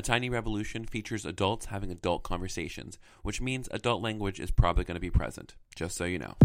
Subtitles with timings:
[0.00, 4.94] A Tiny Revolution features adults having adult conversations, which means adult language is probably going
[4.94, 6.36] to be present, just so you know.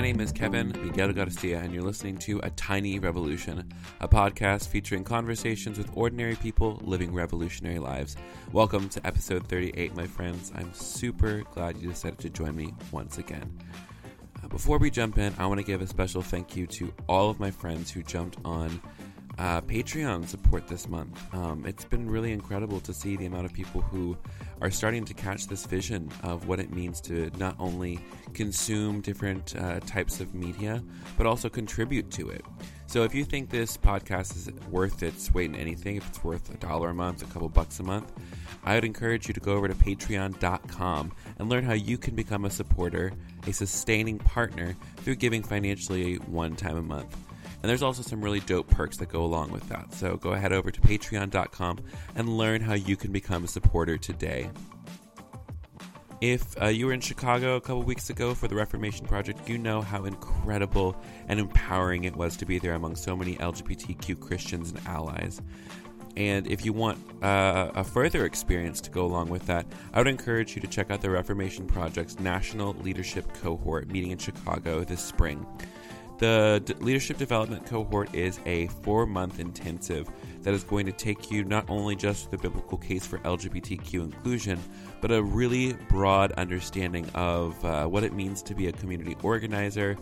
[0.00, 3.70] My name is Kevin Miguel Garcia, and you're listening to A Tiny Revolution,
[4.00, 8.16] a podcast featuring conversations with ordinary people living revolutionary lives.
[8.50, 10.52] Welcome to episode 38, my friends.
[10.54, 13.54] I'm super glad you decided to join me once again.
[14.42, 17.28] Uh, before we jump in, I want to give a special thank you to all
[17.28, 18.80] of my friends who jumped on
[19.40, 21.18] uh, Patreon support this month.
[21.34, 24.14] Um, it's been really incredible to see the amount of people who
[24.60, 27.98] are starting to catch this vision of what it means to not only
[28.34, 30.84] consume different uh, types of media,
[31.16, 32.44] but also contribute to it.
[32.86, 36.52] So if you think this podcast is worth its weight in anything, if it's worth
[36.52, 38.12] a dollar a month, a couple bucks a month,
[38.62, 42.44] I would encourage you to go over to patreon.com and learn how you can become
[42.44, 43.12] a supporter,
[43.46, 47.16] a sustaining partner through giving financially one time a month.
[47.62, 49.92] And there's also some really dope perks that go along with that.
[49.92, 51.80] So go ahead over to patreon.com
[52.14, 54.50] and learn how you can become a supporter today.
[56.20, 59.56] If uh, you were in Chicago a couple weeks ago for the Reformation Project, you
[59.56, 60.94] know how incredible
[61.28, 65.40] and empowering it was to be there among so many LGBTQ Christians and allies.
[66.16, 69.64] And if you want uh, a further experience to go along with that,
[69.94, 74.18] I would encourage you to check out the Reformation Project's National Leadership Cohort meeting in
[74.18, 75.46] Chicago this spring.
[76.20, 80.06] The D- Leadership Development Cohort is a four month intensive
[80.42, 84.60] that is going to take you not only just the biblical case for LGBTQ inclusion,
[85.00, 89.96] but a really broad understanding of uh, what it means to be a community organizer,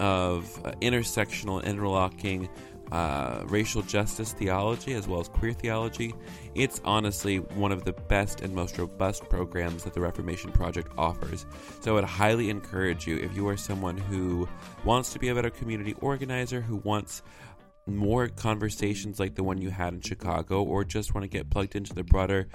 [0.00, 2.48] of uh, intersectional, interlocking
[2.94, 6.14] uh, racial justice theology as well as queer theology.
[6.54, 11.44] It's honestly one of the best and most robust programs that the Reformation Project offers.
[11.80, 14.48] So I would highly encourage you, if you are someone who
[14.84, 17.22] wants to be a better community organizer, who wants
[17.86, 21.74] more conversations like the one you had in Chicago, or just want to get plugged
[21.74, 22.46] into the broader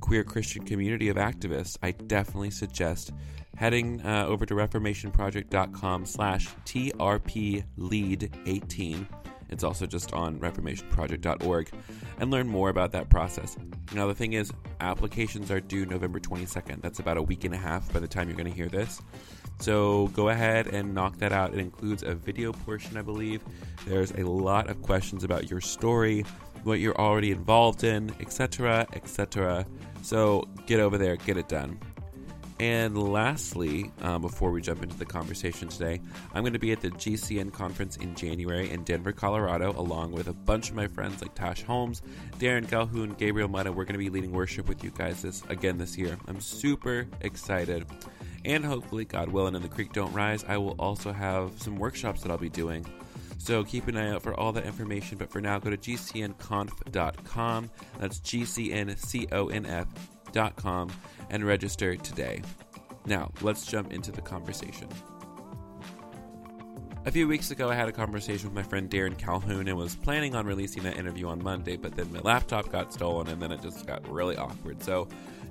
[0.00, 3.12] queer Christian community of activists, I definitely suggest
[3.58, 9.06] heading uh, over to reformationproject.com slash trplead18
[9.48, 11.70] it's also just on reformationproject.org
[12.18, 13.56] and learn more about that process.
[13.94, 16.82] Now, the thing is, applications are due November 22nd.
[16.82, 19.00] That's about a week and a half by the time you're going to hear this.
[19.58, 21.54] So go ahead and knock that out.
[21.54, 23.42] It includes a video portion, I believe.
[23.86, 26.24] There's a lot of questions about your story,
[26.64, 29.64] what you're already involved in, etc., etc.
[30.02, 31.78] So get over there, get it done.
[32.58, 36.00] And lastly, um, before we jump into the conversation today,
[36.32, 40.28] I'm going to be at the GCN conference in January in Denver, Colorado, along with
[40.28, 42.00] a bunch of my friends like Tash Holmes,
[42.38, 43.70] Darren Calhoun, Gabriel Mata.
[43.70, 46.16] We're going to be leading worship with you guys this again this year.
[46.28, 47.84] I'm super excited.
[48.46, 52.22] And hopefully, God willing, and the creek don't rise, I will also have some workshops
[52.22, 52.86] that I'll be doing.
[53.38, 55.18] So keep an eye out for all that information.
[55.18, 57.70] But for now, go to gcnconf.com.
[57.98, 58.18] That's
[60.36, 60.90] gcnconf.com
[61.30, 62.42] and register today.
[63.06, 64.88] Now, let's jump into the conversation.
[67.04, 69.94] A few weeks ago, I had a conversation with my friend Darren Calhoun and was
[69.94, 73.52] planning on releasing that interview on Monday, but then my laptop got stolen and then
[73.52, 74.82] it just got really awkward.
[74.82, 75.08] So,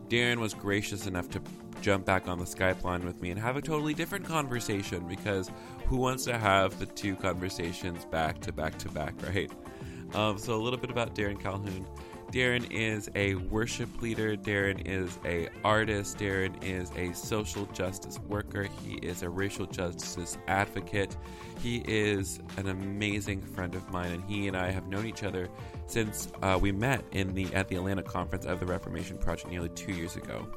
[0.09, 1.41] Darren was gracious enough to
[1.81, 5.49] jump back on the Skype line with me and have a totally different conversation because
[5.87, 9.49] who wants to have the two conversations back to back to back, right?
[10.13, 11.87] Um, so, a little bit about Darren Calhoun.
[12.31, 14.35] Darren is a worship leader.
[14.35, 16.17] Darren is a artist.
[16.17, 18.67] Darren is a social justice worker.
[18.83, 21.15] He is a racial justice advocate.
[21.61, 25.49] He is an amazing friend of mine, and he and I have known each other
[25.87, 29.69] since uh, we met in the at the Atlanta conference of the Reformation Project nearly
[29.69, 30.47] two years ago.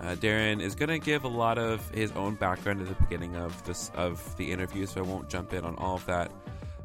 [0.00, 3.36] Uh, Darren is going to give a lot of his own background at the beginning
[3.36, 6.32] of this of the interview, so I won't jump in on all of that.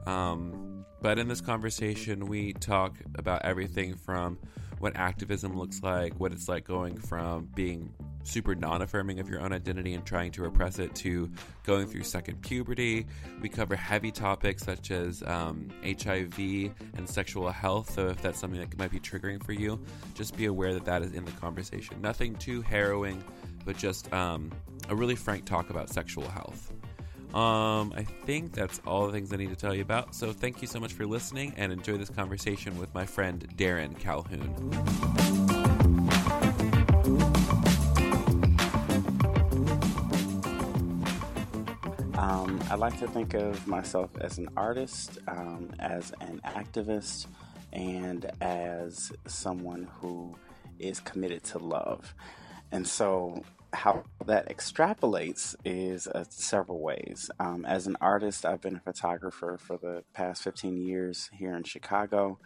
[0.06, 0.73] Um,
[1.04, 4.40] but in this conversation, we talk about everything from
[4.80, 7.94] what activism looks like, what it's like going from being
[8.24, 11.30] super non affirming of your own identity and trying to repress it to
[11.66, 13.06] going through second puberty.
[13.42, 17.92] We cover heavy topics such as um, HIV and sexual health.
[17.92, 19.84] So, if that's something that might be triggering for you,
[20.14, 22.02] just be aware that that is in the conversation.
[22.02, 23.22] Nothing too harrowing,
[23.66, 24.54] but just um,
[24.88, 26.72] a really frank talk about sexual health.
[27.34, 30.14] Um, I think that's all the things I need to tell you about.
[30.14, 33.98] So thank you so much for listening and enjoy this conversation with my friend Darren
[33.98, 34.54] Calhoun.
[42.16, 47.26] Um, I like to think of myself as an artist, um, as an activist,
[47.72, 50.36] and as someone who
[50.78, 52.14] is committed to love.
[52.72, 57.30] And so how that extrapolates is uh, several ways.
[57.40, 61.64] Um, as an artist, I've been a photographer for the past 15 years here in
[61.64, 62.40] Chicago.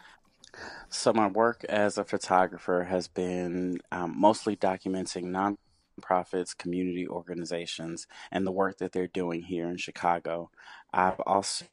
[0.89, 5.57] So, my work as a photographer has been um, mostly documenting
[6.01, 10.49] nonprofits, community organizations, and the work that they're doing here in Chicago.
[10.93, 11.65] I've also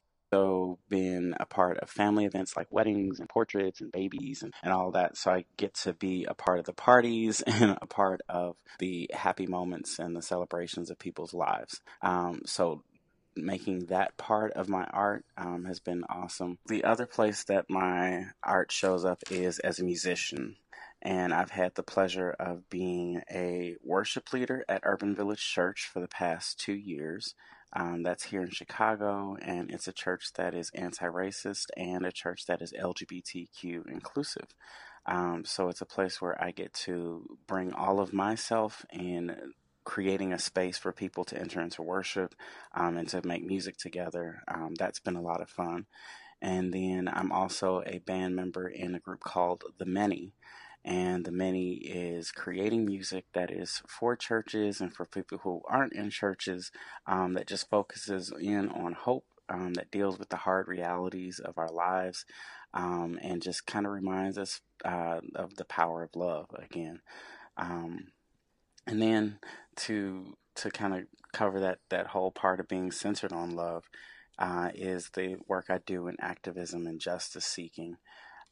[0.89, 4.91] been a part of family events like weddings and portraits and babies and, and all
[4.93, 5.17] that.
[5.17, 9.11] So I get to be a part of the parties and a part of the
[9.13, 11.81] happy moments and the celebrations of people's lives.
[12.03, 12.83] Um, so
[13.37, 16.59] making that part of my art um, has been awesome.
[16.67, 20.57] The other place that my art shows up is as a musician.
[21.03, 26.01] And I've had the pleasure of being a worship leader at Urban Village Church for
[26.01, 27.35] the past two years.
[27.75, 32.12] Um, that's here in Chicago, and it's a church that is anti racist and a
[32.12, 34.47] church that is LGBTQ inclusive.
[35.06, 39.53] Um, so it's a place where I get to bring all of myself in
[39.85, 42.35] creating a space for people to enter into worship
[42.75, 44.43] um, and to make music together.
[44.49, 45.87] Um, that's been a lot of fun.
[46.41, 50.32] And then I'm also a band member in a group called The Many
[50.85, 55.93] and the many is creating music that is for churches and for people who aren't
[55.95, 56.71] in churches
[57.07, 61.59] um, that just focuses in on hope um, that deals with the hard realities of
[61.59, 62.25] our lives
[62.75, 67.01] um, and just kind of reminds us uh, of the power of love again
[67.57, 68.09] um,
[68.87, 69.39] and then
[69.77, 71.03] to to kind of
[71.33, 73.85] cover that that whole part of being centered on love
[74.39, 77.97] uh, is the work I do in activism and justice seeking.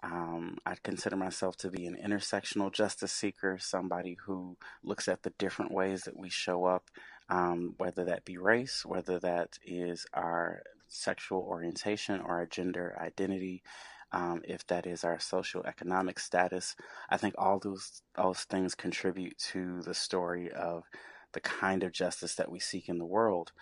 [0.02, 5.32] Um, I consider myself to be an intersectional justice seeker, somebody who looks at the
[5.38, 6.90] different ways that we show up,
[7.28, 13.62] um, whether that be race, whether that is our sexual orientation or our gender identity,
[14.10, 16.74] um, if that is our social economic status.
[17.08, 20.84] I think all those those things contribute to the story of
[21.32, 23.52] the kind of justice that we seek in the world.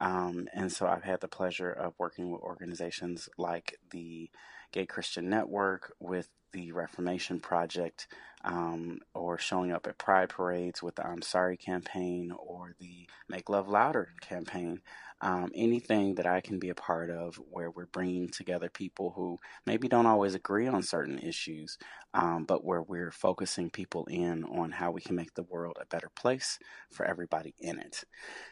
[0.00, 4.30] Um, and so I've had the pleasure of working with organizations like the
[4.72, 8.06] Gay Christian Network, with the Reformation Project,
[8.44, 13.48] um, or showing up at pride parades with the I'm Sorry campaign or the Make
[13.48, 14.80] Love Louder campaign.
[15.22, 19.38] Um, anything that I can be a part of where we're bringing together people who
[19.66, 21.76] maybe don't always agree on certain issues,
[22.14, 25.86] um, but where we're focusing people in on how we can make the world a
[25.86, 26.58] better place
[26.90, 28.04] for everybody in it.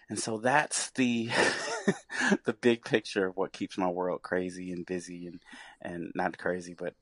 [0.09, 1.31] And so that's the
[2.45, 5.41] the big picture of what keeps my world crazy and busy and
[5.81, 6.95] and not crazy, but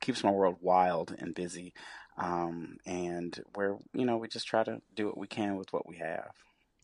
[0.00, 1.72] keeps my world wild and busy.
[2.16, 5.88] Um, and where you know we just try to do what we can with what
[5.88, 6.32] we have.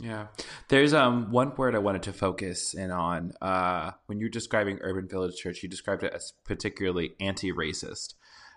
[0.02, 0.28] Yeah.
[0.68, 3.32] There's um one word I wanted to focus in on.
[3.40, 8.14] Uh, when you're describing Urban Village Church, you described it as particularly anti-racist,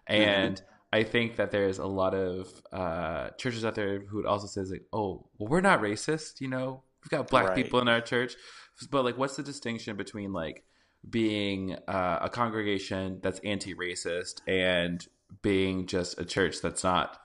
[0.09, 0.13] mm-hmm.
[0.13, 0.65] and mm-hmm.
[0.93, 4.71] I think that there's a lot of uh, churches out there who would also says
[4.71, 6.83] like, "Oh, well, we're not racist," you know.
[7.03, 7.55] We've got black right.
[7.55, 8.35] people in our church,
[8.89, 10.63] but like, what's the distinction between like
[11.09, 15.05] being uh, a congregation that's anti-racist and
[15.41, 17.19] being just a church that's not,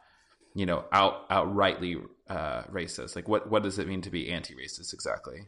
[0.58, 3.14] you know, out outrightly uh, racist?
[3.14, 5.43] Like, what what does it mean to be anti-racist exactly?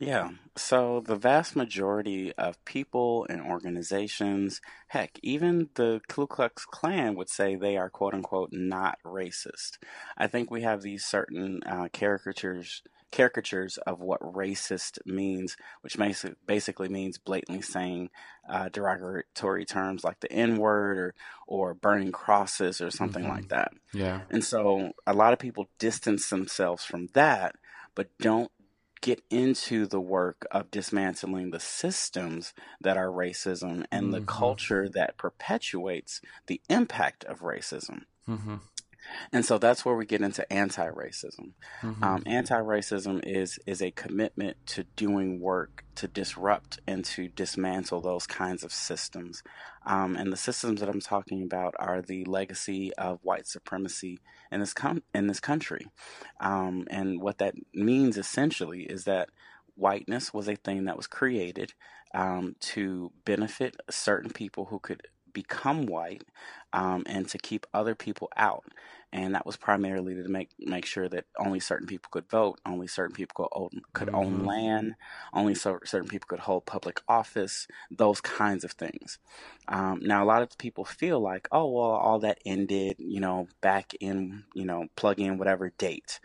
[0.00, 0.30] Yeah.
[0.56, 7.28] So the vast majority of people and organizations, heck, even the Ku Klux Klan would
[7.28, 9.78] say they are quote unquote not racist.
[10.18, 12.82] I think we have these certain uh, caricatures
[13.14, 15.96] caricatures of what racist means, which
[16.46, 18.10] basically means blatantly saying
[18.50, 21.14] uh, derogatory terms like the N word or
[21.46, 23.32] or burning crosses or something mm-hmm.
[23.32, 23.72] like that.
[23.92, 24.22] Yeah.
[24.30, 27.54] And so a lot of people distance themselves from that,
[27.94, 28.50] but don't
[29.00, 34.10] get into the work of dismantling the systems that are racism and mm-hmm.
[34.12, 38.04] the culture that perpetuates the impact of racism.
[38.28, 38.56] Mm-hmm.
[39.32, 41.52] And so that's where we get into anti-racism.
[41.82, 42.04] Mm-hmm.
[42.04, 48.26] Um, anti-racism is is a commitment to doing work to disrupt and to dismantle those
[48.26, 49.42] kinds of systems.
[49.86, 54.18] Um, and the systems that I'm talking about are the legacy of white supremacy
[54.50, 55.86] in this com- in this country.
[56.40, 59.28] Um, and what that means essentially is that
[59.76, 61.72] whiteness was a thing that was created
[62.14, 65.02] um, to benefit certain people who could
[65.34, 66.24] become white
[66.72, 68.64] um, and to keep other people out.
[69.12, 72.88] And that was primarily to make make sure that only certain people could vote, only
[72.88, 74.16] certain people could own, could mm-hmm.
[74.16, 74.94] own land,
[75.32, 79.18] only so, certain people could hold public office, those kinds of things.
[79.68, 83.46] Um, now, a lot of people feel like, oh, well, all that ended, you know,
[83.60, 86.18] back in, you know, plug in whatever date.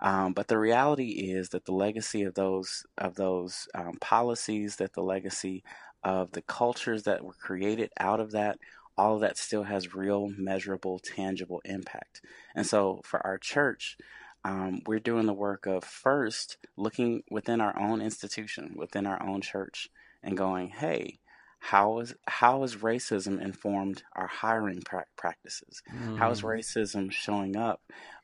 [0.00, 4.94] Um, but the reality is that the legacy of those of those um, policies, that
[4.94, 5.62] the legacy
[6.04, 8.58] of the cultures that were created out of that,
[8.96, 12.20] all of that still has real, measurable, tangible impact.
[12.54, 13.96] And so for our church,
[14.44, 19.40] um, we're doing the work of first looking within our own institution, within our own
[19.40, 19.88] church,
[20.22, 21.18] and going, hey,
[21.60, 25.82] how is how is racism informed our hiring pra- practices?
[25.94, 26.18] Mm.
[26.18, 26.48] How is mm.
[26.58, 27.80] racism showing up,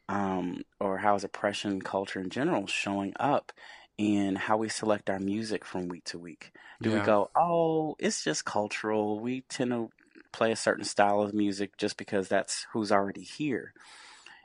[0.09, 3.53] um, or how is oppression culture in general showing up
[3.99, 6.53] in how we select our music from week to week?
[6.81, 7.01] Do yeah.
[7.01, 9.19] we go, oh, it's just cultural?
[9.21, 9.91] We tend to
[10.33, 13.75] play a certain style of music just because that's who's already here.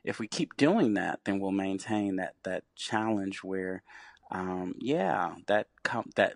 [0.04, 3.84] If we keep doing that, then we'll maintain that that challenge where,
[4.32, 6.34] um, yeah, that com- that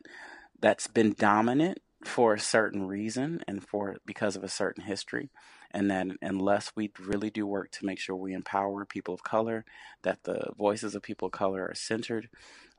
[0.62, 5.30] that's been dominant for a certain reason and for because of a certain history
[5.72, 9.66] and that unless we really do work to make sure we empower people of color
[10.04, 12.30] that the voices of people of color are centered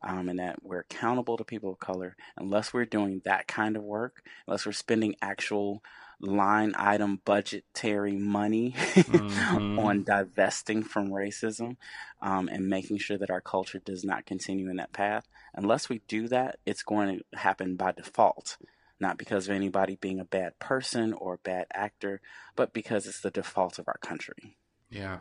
[0.03, 3.83] um, and that we're accountable to people of color unless we're doing that kind of
[3.83, 5.83] work unless we're spending actual
[6.21, 9.79] line item budgetary money mm-hmm.
[9.79, 11.77] on divesting from racism
[12.21, 15.29] um, and making sure that our culture does not continue in that path.
[15.55, 18.57] Unless we do that, it's going to happen by default.
[19.01, 22.21] Not because of anybody being a bad person or a bad actor,
[22.57, 24.57] but because it's the default of our country.
[24.91, 25.19] Yeah.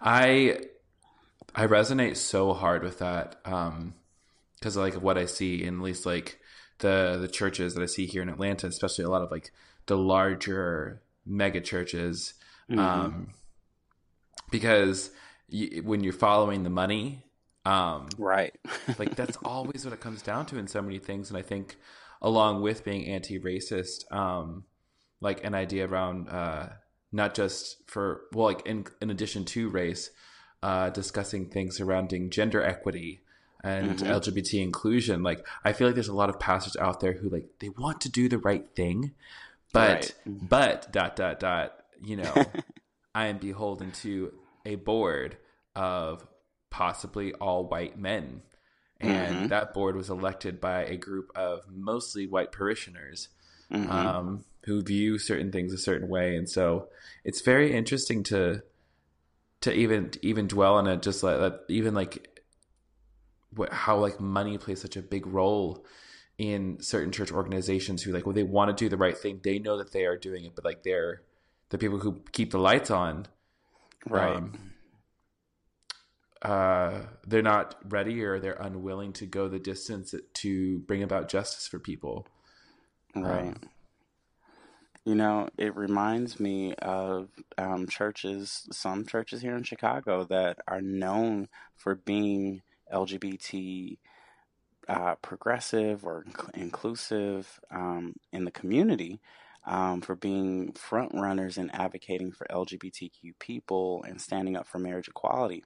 [0.00, 0.58] I
[1.54, 3.40] I resonate so hard with that.
[3.46, 3.94] Um
[4.64, 6.40] because like what I see in at least like
[6.78, 9.52] the the churches that I see here in Atlanta, especially a lot of like
[9.84, 12.32] the larger mega churches
[12.70, 12.80] mm-hmm.
[12.80, 13.28] um,
[14.50, 15.10] because
[15.50, 17.22] you, when you're following the money
[17.66, 18.54] um, right
[18.98, 21.76] like that's always what it comes down to in so many things and i think
[22.20, 24.64] along with being anti-racist um,
[25.22, 26.68] like an idea around uh,
[27.10, 30.10] not just for well like in, in addition to race
[30.62, 33.23] uh, discussing things surrounding gender equity
[33.64, 34.12] and mm-hmm.
[34.12, 37.46] lgbt inclusion like i feel like there's a lot of pastors out there who like
[37.58, 39.12] they want to do the right thing
[39.74, 40.48] but right.
[40.48, 42.32] but dot dot dot, you know,
[43.14, 44.32] I am beholden to
[44.64, 45.36] a board
[45.74, 46.26] of
[46.70, 48.42] possibly all white men.
[49.00, 49.46] And mm-hmm.
[49.48, 53.28] that board was elected by a group of mostly white parishioners
[53.70, 53.90] mm-hmm.
[53.90, 56.36] um, who view certain things a certain way.
[56.36, 56.88] And so
[57.24, 58.62] it's very interesting to
[59.62, 62.33] to even even dwell on it, just like even like
[63.70, 65.84] how like money plays such a big role
[66.38, 69.40] in certain church organizations who like well they want to do the right thing.
[69.42, 71.22] They know that they are doing it but like they're
[71.70, 73.26] the people who keep the lights on
[74.08, 74.36] right.
[74.36, 74.72] um,
[76.42, 81.66] uh, they're not ready or they're unwilling to go the distance to bring about justice
[81.66, 82.26] for people.
[83.16, 83.48] Right.
[83.48, 83.60] Um,
[85.04, 90.80] you know it reminds me of um, churches some churches here in chicago that are
[90.80, 92.62] known for being
[92.94, 93.98] lgbt
[94.88, 96.24] uh, progressive or
[96.54, 99.20] inclusive um, in the community
[99.66, 105.08] um, for being front runners and advocating for LGBTQ people and standing up for marriage
[105.08, 105.64] equality.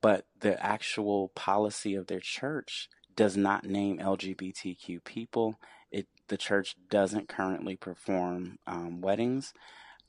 [0.00, 5.60] But the actual policy of their church does not name LGBTQ people.
[5.92, 9.52] It the church doesn't currently perform um, weddings,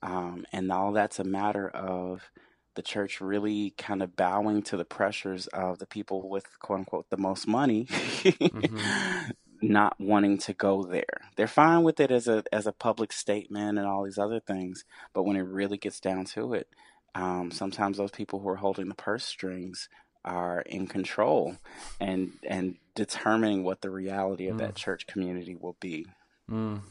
[0.01, 2.31] um, and all that's a matter of
[2.75, 7.09] the church really kind of bowing to the pressures of the people with quote unquote
[7.09, 9.31] the most money mm-hmm.
[9.61, 11.21] not wanting to go there.
[11.35, 14.85] They're fine with it as a as a public statement and all these other things,
[15.13, 16.67] but when it really gets down to it,
[17.15, 19.89] um, sometimes those people who are holding the purse strings
[20.23, 21.57] are in control
[21.99, 24.59] and and determining what the reality of mm.
[24.59, 26.05] that church community will be.
[26.49, 26.81] Mm.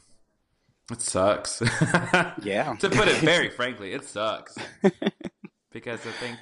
[0.91, 1.63] It sucks.
[2.43, 2.75] yeah.
[2.81, 4.57] to put it very frankly, it sucks
[5.71, 6.39] because I think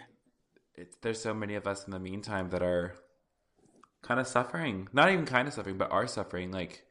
[1.03, 2.95] there's so many of us in the meantime that are
[4.03, 6.85] kind of suffering, not even kind of suffering, but are suffering like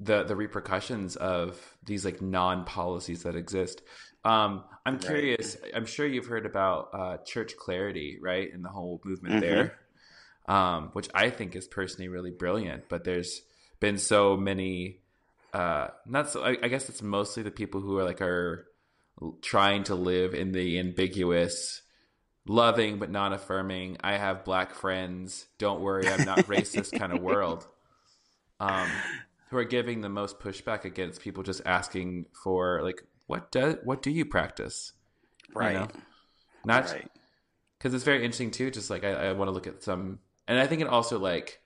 [0.00, 3.82] the the repercussions of these like non policies that exist.
[4.24, 5.04] Um, I'm right.
[5.04, 5.56] curious.
[5.74, 9.54] I'm sure you've heard about uh, Church Clarity, right, and the whole movement mm-hmm.
[9.54, 9.78] there,
[10.48, 12.88] um, which I think is personally really brilliant.
[12.88, 13.42] But there's
[13.80, 15.00] been so many.
[15.52, 16.42] Uh, not so.
[16.42, 18.66] I, I guess it's mostly the people who are like are
[19.42, 21.82] trying to live in the ambiguous
[22.46, 27.22] loving but not affirming i have black friends don't worry i'm not racist kind of
[27.22, 27.66] world
[28.60, 28.88] um,
[29.50, 34.02] who are giving the most pushback against people just asking for like what do what
[34.02, 34.92] do you practice?
[35.54, 35.72] Right.
[35.72, 35.88] you know?
[36.64, 36.94] not
[37.78, 40.58] because it's very interesting too just like i, I want to look at some and
[40.58, 41.60] i think it also like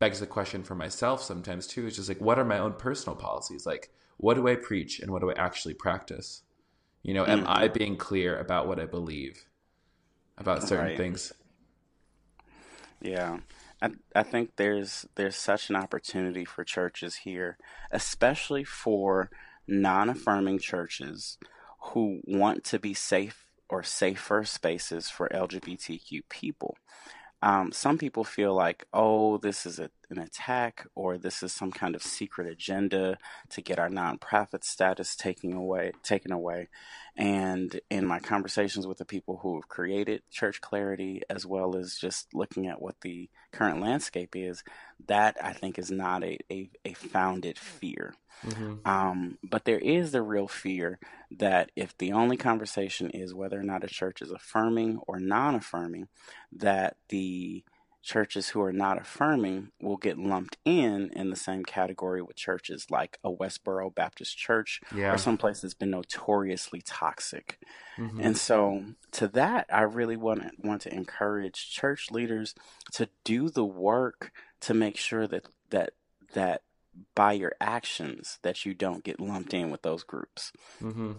[0.00, 3.14] begs the question for myself sometimes too is just like what are my own personal
[3.14, 3.66] policies?
[3.66, 6.42] Like what do I preach and what do I actually practice?
[7.02, 7.48] You know, am mm-hmm.
[7.48, 9.46] I being clear about what I believe
[10.36, 10.96] about certain right.
[10.96, 11.32] things?
[13.00, 13.38] Yeah.
[13.80, 17.56] I, I think there's there's such an opportunity for churches here,
[17.90, 19.30] especially for
[19.66, 21.38] non-affirming churches
[21.92, 26.76] who want to be safe or safer spaces for LGBTQ people.
[27.42, 31.72] Um, some people feel like, oh, this is a, an attack or this is some
[31.72, 33.16] kind of secret agenda
[33.50, 36.68] to get our nonprofit status taken away, taken away.
[37.16, 41.96] And in my conversations with the people who have created Church Clarity, as well as
[41.96, 44.62] just looking at what the current landscape is,
[45.06, 48.14] that I think is not a, a, a founded fear.
[48.46, 48.88] Mm-hmm.
[48.88, 50.98] Um, but there is the real fear
[51.30, 55.54] that if the only conversation is whether or not a church is affirming or non
[55.54, 56.08] affirming,
[56.52, 57.64] that the
[58.02, 62.86] churches who are not affirming will get lumped in in the same category with churches
[62.90, 65.12] like a Westboro Baptist Church yeah.
[65.12, 67.58] or some place that's been notoriously toxic.
[67.98, 68.20] Mm-hmm.
[68.20, 72.54] And so to that I really want to, want to encourage church leaders
[72.92, 75.92] to do the work to make sure that that
[76.32, 76.62] that
[77.14, 80.52] by your actions that you don't get lumped in with those groups.
[80.82, 81.12] Mm-hmm.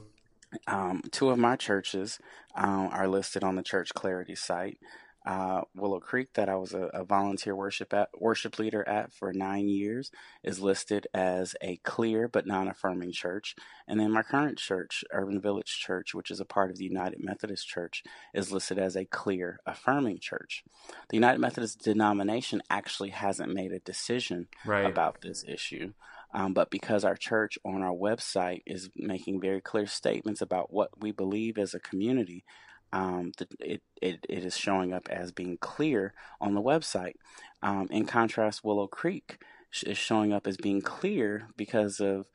[0.68, 2.20] Um, two of my churches
[2.56, 4.78] um, are listed on the Church Clarity site
[5.26, 9.32] uh, Willow Creek that I was a, a, volunteer worship at, worship leader at for
[9.32, 10.12] nine years
[10.44, 13.56] is listed as a clear but non-affirming church,
[13.88, 17.24] and then my current church, Urban Village Church, which is a part of the United
[17.24, 20.64] Methodist Church, is listed as a clear affirming church.
[21.10, 24.86] The United Methodist denomination actually hasn't made a decision right.
[24.86, 25.94] about this issue.
[26.34, 30.90] Um, but because our church on our website is making very clear statements about what
[31.00, 32.46] we believe as a community,
[32.94, 37.16] um, the, it, it, it is showing up as being clear on the website.
[37.62, 39.38] Um, in contrast, Willow Creek
[39.86, 42.26] is showing up as being clear because of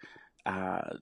[0.47, 0.97] uh,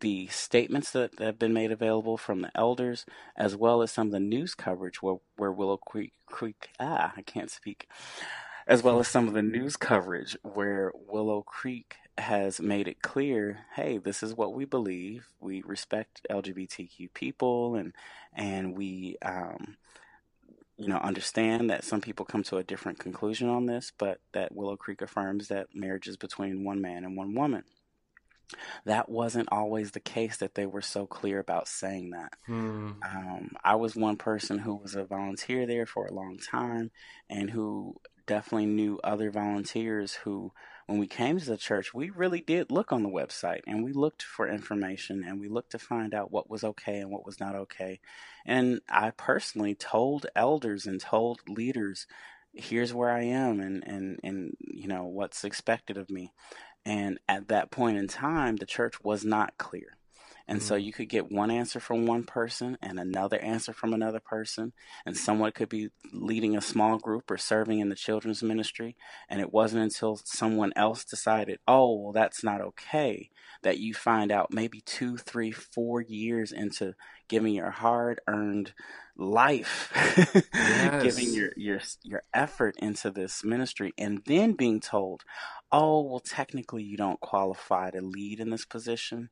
[0.00, 3.04] the statements that, that, have been made available from the elders,
[3.36, 7.22] as well as some of the news coverage where, where Willow Creek, Creek, ah, I
[7.22, 7.88] can't speak,
[8.66, 13.60] as well as some of the news coverage where Willow Creek has made it clear,
[13.74, 15.26] hey, this is what we believe.
[15.40, 17.92] We respect LGBTQ people, and
[18.32, 19.76] and we, um,
[20.76, 24.54] you know, understand that some people come to a different conclusion on this, but that
[24.54, 27.64] Willow Creek affirms that marriage is between one man and one woman.
[28.84, 32.32] That wasn't always the case that they were so clear about saying that.
[32.46, 32.92] Hmm.
[33.02, 36.90] Um, I was one person who was a volunteer there for a long time
[37.28, 40.52] and who definitely knew other volunteers who
[40.86, 43.92] when we came to the church, we really did look on the website and we
[43.92, 47.40] looked for information and we looked to find out what was okay and what was
[47.40, 48.00] not okay.
[48.44, 52.06] And I personally told elders and told leaders,
[52.52, 56.32] here's where I am and, and, and you know what's expected of me.
[56.84, 59.96] And at that point in time, the church was not clear.
[60.46, 60.66] And mm-hmm.
[60.66, 64.72] so you could get one answer from one person and another answer from another person.
[65.06, 68.96] And someone could be leading a small group or serving in the children's ministry.
[69.28, 73.30] And it wasn't until someone else decided, oh, well, that's not okay,
[73.62, 76.94] that you find out maybe two, three, four years into
[77.28, 78.72] giving your hard earned
[79.16, 79.90] life,
[80.54, 81.02] yes.
[81.02, 85.22] giving your, your, your effort into this ministry, and then being told,
[85.72, 89.30] oh, well, technically you don't qualify to lead in this position.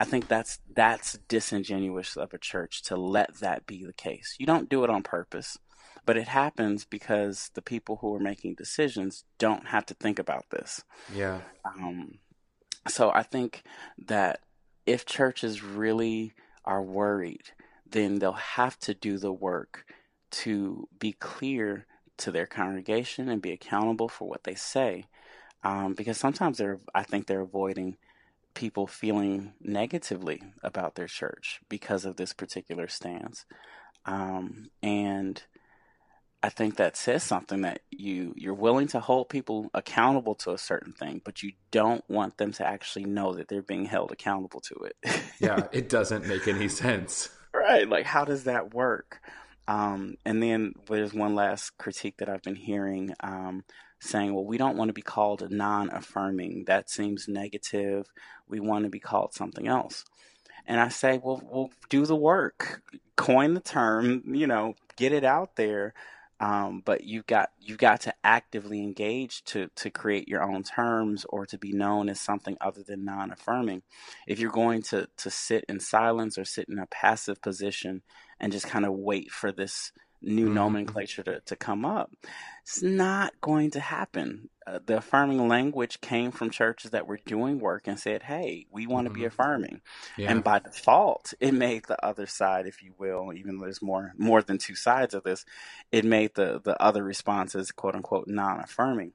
[0.00, 4.36] I think that's that's disingenuous of a church to let that be the case.
[4.38, 5.58] You don't do it on purpose,
[6.06, 10.44] but it happens because the people who are making decisions don't have to think about
[10.50, 10.84] this.
[11.14, 11.40] Yeah.
[11.64, 12.18] Um,
[12.86, 13.62] so I think
[14.06, 14.40] that
[14.86, 16.32] if churches really
[16.64, 17.50] are worried,
[17.90, 19.84] then they'll have to do the work
[20.30, 21.86] to be clear
[22.18, 25.04] to their congregation and be accountable for what they say.
[25.64, 27.96] Um, because sometimes they're, I think they're avoiding
[28.58, 33.46] people feeling negatively about their church because of this particular stance.
[34.04, 35.40] Um, and
[36.42, 40.58] I think that says something that you you're willing to hold people accountable to a
[40.58, 44.60] certain thing, but you don't want them to actually know that they're being held accountable
[44.62, 45.22] to it.
[45.38, 47.28] yeah, it doesn't make any sense.
[47.54, 47.88] Right?
[47.88, 49.20] Like, how does that work?
[49.68, 53.62] Um, and then there's one last critique that I've been hearing um,
[54.00, 56.64] saying, well, we don't want to be called non affirming.
[56.66, 58.06] That seems negative.
[58.48, 60.04] We want to be called something else.
[60.66, 62.82] And I say, well, we'll do the work,
[63.16, 65.94] coin the term, you know, get it out there.
[66.40, 71.26] Um, but you've got you've got to actively engage to to create your own terms
[71.28, 73.82] or to be known as something other than non-affirming.
[74.28, 78.02] If you're going to to sit in silence or sit in a passive position
[78.38, 80.54] and just kind of wait for this new mm-hmm.
[80.54, 82.10] nomenclature to, to come up.
[82.62, 84.50] It's not going to happen.
[84.66, 88.86] Uh, the affirming language came from churches that were doing work and said, hey, we
[88.86, 89.20] want to mm-hmm.
[89.20, 89.80] be affirming.
[90.16, 90.30] Yeah.
[90.30, 94.12] And by default, it made the other side, if you will, even though there's more
[94.18, 95.44] more than two sides of this,
[95.92, 99.12] it made the, the other responses, quote unquote, non affirming.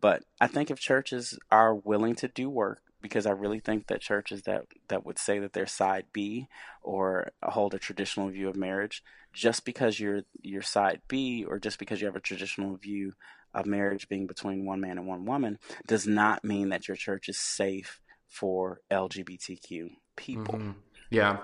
[0.00, 4.00] But I think if churches are willing to do work, because I really think that
[4.00, 6.48] churches that that would say that they're side B
[6.82, 9.02] or hold a traditional view of marriage,
[9.36, 13.12] just because you're you're side B or just because you have a traditional view
[13.52, 17.28] of marriage being between one man and one woman, does not mean that your church
[17.28, 20.54] is safe for LGBTQ people.
[20.54, 20.70] Mm-hmm.
[21.10, 21.38] Yeah,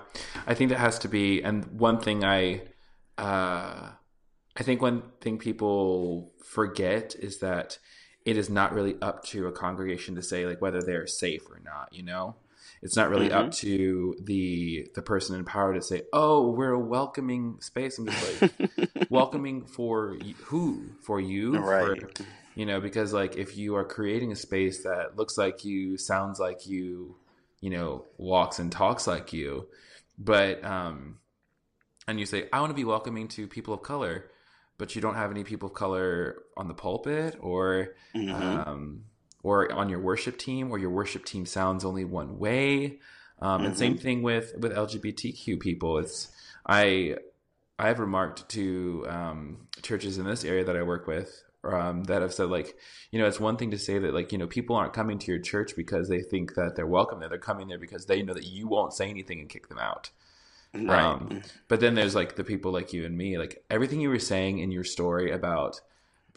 [0.45, 1.41] I think that has to be.
[1.41, 2.63] And one thing I,
[3.17, 3.91] uh,
[4.57, 7.77] I think one thing people forget is that
[8.25, 11.61] it is not really up to a congregation to say like whether they're safe or
[11.63, 11.89] not.
[11.91, 12.35] You know,
[12.83, 13.47] it's not really mm-hmm.
[13.47, 18.07] up to the the person in power to say, "Oh, we're a welcoming space." I'm
[18.07, 18.71] just like,
[19.09, 20.89] welcoming for who?
[21.01, 21.57] For you?
[21.57, 22.01] Right.
[22.15, 25.97] For, you know, because like if you are creating a space that looks like you,
[25.97, 27.15] sounds like you,
[27.61, 29.67] you know, walks and talks like you,
[30.19, 31.19] but um,
[32.05, 34.29] and you say, "I want to be welcoming to people of color."
[34.77, 38.33] but you don't have any people of color on the pulpit or mm-hmm.
[38.33, 39.03] um,
[39.43, 42.99] or on your worship team, or your worship team sounds only one way.
[43.39, 43.65] Um, mm-hmm.
[43.67, 45.99] And same thing with with LGBTQ people.
[45.99, 46.31] It's
[46.65, 47.17] I
[47.77, 52.21] I have remarked to um, churches in this area that I work with um, that
[52.21, 52.75] have said like
[53.11, 55.31] you know it's one thing to say that like you know people aren't coming to
[55.31, 58.33] your church because they think that they're welcome there they're coming there because they know
[58.33, 60.09] that you won't say anything and kick them out
[60.73, 61.03] Right.
[61.03, 64.19] Um, but then there's like the people like you and me, like everything you were
[64.19, 65.81] saying in your story about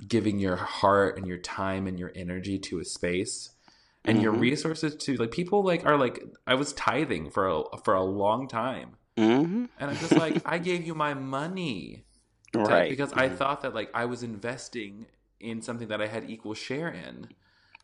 [0.06, 3.50] giving your heart and your time and your energy to a space
[4.04, 4.24] and mm-hmm.
[4.24, 8.02] your resources to like people like are like I was tithing for a for a
[8.02, 8.96] long time.
[9.16, 9.64] Mm-hmm.
[9.78, 12.04] And I'm just like I gave you my money.
[12.52, 12.88] To, right.
[12.88, 13.36] Because I mm-hmm.
[13.36, 15.06] thought that like I was investing
[15.40, 17.28] in something that I had equal share in.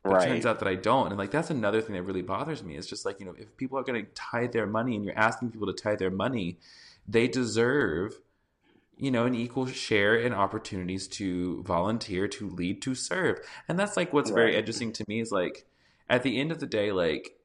[0.02, 0.28] But right.
[0.28, 1.08] it turns out that I don't.
[1.08, 2.76] And like that's another thing that really bothers me.
[2.76, 5.50] It's just like, you know, if people are gonna tithe their money and you're asking
[5.50, 6.58] people to tithe their money,
[7.08, 8.20] they deserve,
[8.96, 13.40] you know, an equal share in opportunities to volunteer, to lead, to serve.
[13.68, 14.36] And that's like what's right.
[14.36, 15.66] very interesting to me is like
[16.08, 17.38] at the end of the day, like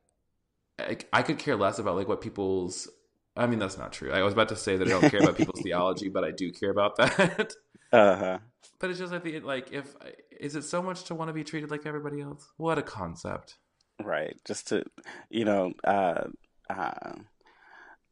[0.80, 2.90] I, I could care less about like what people's
[3.38, 4.12] I mean, that's not true.
[4.12, 6.52] I was about to say that I don't care about people's theology, but I do
[6.52, 7.54] care about that.
[7.94, 8.40] Uh-huh.
[8.80, 9.96] But it's just like the like if
[10.40, 12.52] is it so much to want to be treated like everybody else?
[12.58, 13.58] What a concept.
[14.04, 14.36] Right.
[14.46, 14.84] Just to
[15.30, 16.26] you know, uh,
[16.70, 17.14] uh,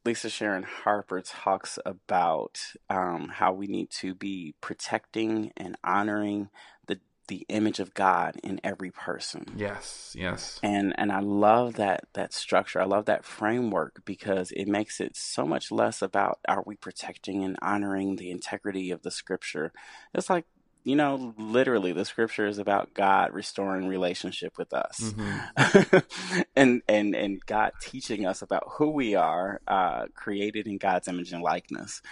[0.06, 6.48] Lisa Sharon Harper talks about um, how we need to be protecting and honoring
[6.86, 9.54] the the image of God in every person.
[9.56, 10.60] Yes, yes.
[10.62, 12.80] And and I love that that structure.
[12.80, 17.42] I love that framework because it makes it so much less about are we protecting
[17.42, 19.72] and honoring the integrity of the scripture.
[20.14, 20.46] It's like
[20.86, 25.12] you know, literally the scripture is about God restoring relationship with us.
[25.16, 25.98] Mm-hmm.
[26.56, 31.32] and and and God teaching us about who we are, uh, created in God's image
[31.32, 32.02] and likeness.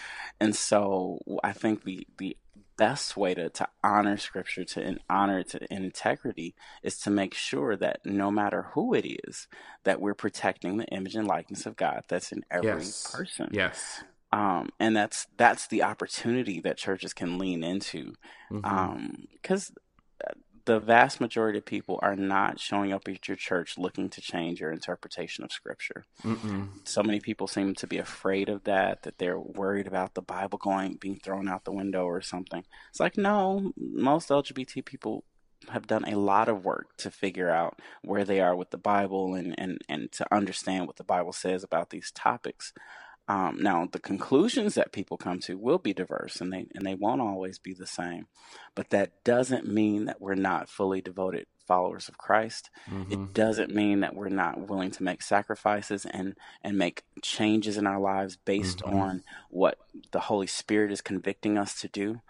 [0.41, 2.37] And so I think the the
[2.77, 7.11] best way to, to honor scripture to and honor it to in integrity is to
[7.11, 9.47] make sure that no matter who it is
[9.85, 13.15] that we're protecting the image and likeness of god that's in every yes.
[13.15, 14.03] person yes
[14.35, 18.15] um, and that's that's the opportunity that churches can lean into
[18.51, 18.65] because mm-hmm.
[18.67, 19.27] um,
[20.65, 24.61] the vast majority of people are not showing up at your church looking to change
[24.61, 26.05] your interpretation of scripture.
[26.25, 26.69] Mm-mm.
[26.83, 30.59] So many people seem to be afraid of that, that they're worried about the Bible
[30.59, 32.65] going being thrown out the window or something.
[32.91, 35.23] It's like no, most LGBT people
[35.69, 39.35] have done a lot of work to figure out where they are with the Bible
[39.35, 42.73] and, and, and to understand what the Bible says about these topics.
[43.27, 46.95] Um, now, the conclusions that people come to will be diverse, and they and they
[46.95, 48.27] won't always be the same.
[48.75, 52.69] But that doesn't mean that we're not fully devoted followers of Christ.
[52.91, 53.13] Mm-hmm.
[53.13, 57.87] It doesn't mean that we're not willing to make sacrifices and and make changes in
[57.87, 58.97] our lives based mm-hmm.
[58.97, 59.79] on what
[60.11, 62.21] the Holy Spirit is convicting us to do.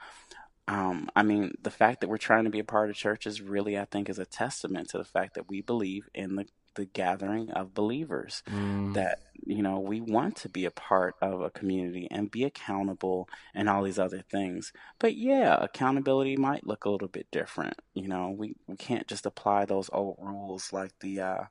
[0.66, 3.42] Um, I mean, the fact that we're trying to be a part of church is
[3.42, 6.84] really, I think, is a testament to the fact that we believe in the the
[6.84, 8.94] gathering of believers mm.
[8.94, 13.28] that you know we want to be a part of a community and be accountable
[13.54, 18.08] and all these other things but yeah accountability might look a little bit different you
[18.08, 21.44] know we, we can't just apply those old rules like the uh,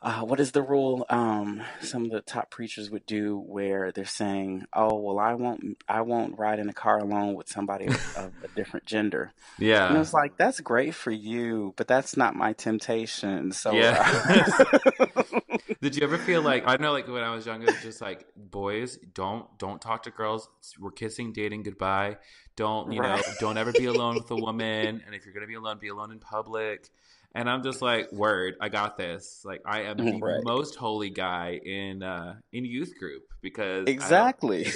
[0.00, 4.04] uh, what is the rule um, some of the top preachers would do where they're
[4.04, 8.16] saying oh well i won't i won't ride in a car alone with somebody of,
[8.16, 9.32] a different gender.
[9.58, 9.88] Yeah.
[9.88, 14.68] and it's like that's great for you but that's not my temptation so yeah.
[15.06, 15.22] uh,
[15.80, 18.98] did you ever feel like i know like when i was younger just like boys
[19.14, 20.48] don't don't talk to girls.
[20.78, 22.18] We're kissing dating goodbye.
[22.56, 23.24] Don't you right.
[23.24, 25.02] know don't ever be alone with a woman.
[25.04, 26.88] And if you're gonna be alone be alone in public
[27.34, 29.42] and I'm just like, word, I got this.
[29.44, 30.44] Like I am the right.
[30.44, 34.66] most holy guy in uh in youth group because Exactly.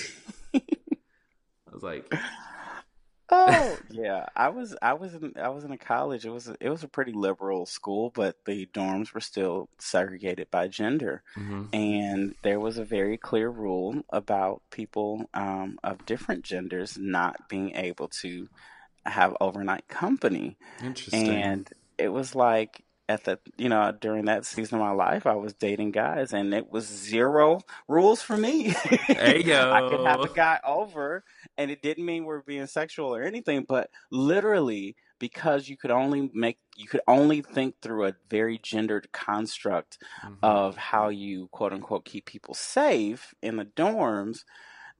[0.54, 2.12] I, I was like
[3.30, 6.26] Oh yeah, I was I was in I was in a college.
[6.26, 10.50] It was a, it was a pretty liberal school, but the dorms were still segregated
[10.50, 16.44] by gender, hmm and there was a very clear rule about people um, of different
[16.44, 18.48] genders not being able to
[19.06, 20.58] have overnight company.
[20.82, 21.42] Interesting.
[21.42, 21.68] And
[22.02, 25.54] it was like at the you know during that season of my life, I was
[25.54, 28.74] dating guys, and it was zero rules for me.
[29.14, 31.24] Hey I could have a guy over,
[31.58, 36.30] and it didn't mean we're being sexual or anything, but literally because you could only
[36.34, 41.72] make you could only think through a very gendered construct hmm of how you quote
[41.72, 44.44] unquote keep people safe in the dorms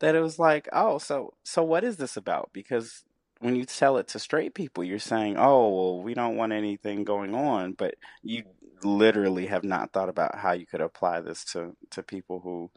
[0.01, 2.51] that it was like oh so so what is this about?
[2.53, 3.05] Because
[3.43, 7.05] when you tell it to straight people you're saying oh well we don't want anything
[7.05, 8.45] going on but you
[8.85, 12.71] literally have not thought about how you could apply this to to people who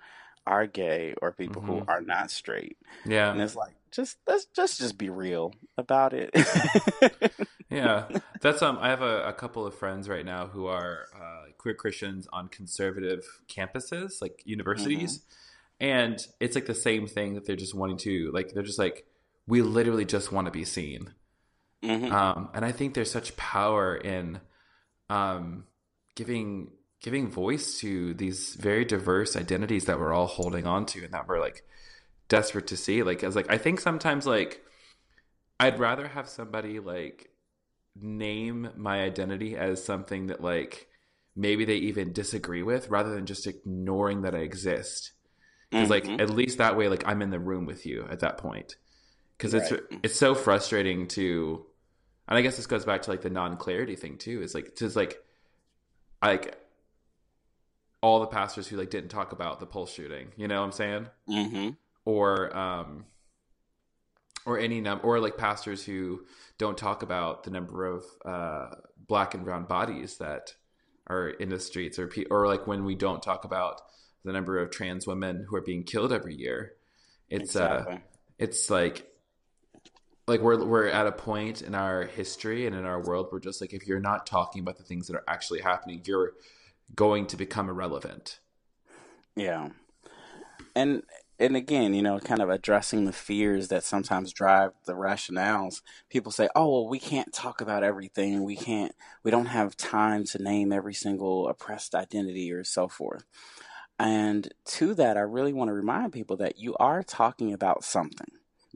[0.48, 3.32] are gay or people who hmm are not straight Yeah.
[3.32, 6.32] and it's like just let's just just be real about it
[7.70, 8.06] Yeah,
[8.42, 8.78] that's um.
[8.80, 12.48] I have a, a couple of friends right now who are uh, queer Christians on
[12.48, 15.22] conservative campuses, like universities,
[15.80, 18.54] and it's like the same thing that they're just wanting to like.
[18.54, 19.06] They're just like,
[19.48, 21.14] we literally just want to be seen,
[21.84, 24.40] hmm um, and I think there's such power in
[25.10, 25.66] um,
[26.16, 31.14] giving giving voice to these very diverse identities that we're all holding on to, and
[31.14, 31.64] that we're like
[32.30, 33.04] desperate to see.
[33.04, 34.62] Like, as like I think sometimes like
[35.60, 37.30] I'd rather have somebody like
[37.96, 40.88] name my identity as something that like
[41.36, 45.14] maybe they even disagree with rather than just ignoring that I exist.
[45.72, 48.22] Because like hmm at least that way, like I'm in the room with you at
[48.22, 48.76] that point.
[49.38, 51.66] Because it's right it's so frustrating to,
[52.28, 54.42] and I guess this goes back to like the non clarity thing too.
[54.42, 55.18] Is like just like
[56.22, 56.58] like
[58.02, 60.28] all the pastors who like didn't talk about the pulse shooting.
[60.38, 61.08] You know what I'm saying?
[61.28, 61.70] hmm
[62.06, 63.06] Or um
[64.46, 66.22] or any num or like pastors who
[66.58, 68.68] don't talk about the number of uh,
[69.08, 70.54] black and brown bodies that
[71.08, 73.82] are in the streets, or pe- or like when we don't talk about
[74.24, 76.74] the number of trans women who are being killed every year.
[77.30, 77.98] It's uh,
[78.38, 79.08] it's like
[80.28, 83.62] like we're we're at a point in our history and in our world where just
[83.62, 86.34] like if you're not talking about the things that are actually happening, you're
[86.96, 88.40] going to become irrelevant.
[89.36, 89.70] yeah
[90.76, 91.04] and
[91.38, 95.82] and again, you know, kind of addressing the fears that sometimes drive the rationales.
[96.10, 98.44] People say, "Oh, well, we can't talk about everything.
[98.44, 98.94] We can't.
[99.24, 103.26] We don't have time to name every single oppressed identity or so forth."
[104.00, 108.28] And to that, I really want to remind people that you are talking about something.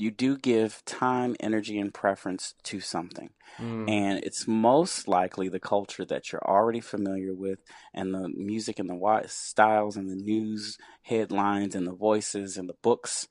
[0.01, 3.31] You do give time, energy, and preference to something.
[3.59, 7.59] Mm, And it's most likely the culture that you're already familiar with,
[7.93, 12.75] and the music and the styles, and the news headlines, and the voices, and the
[12.81, 13.27] books,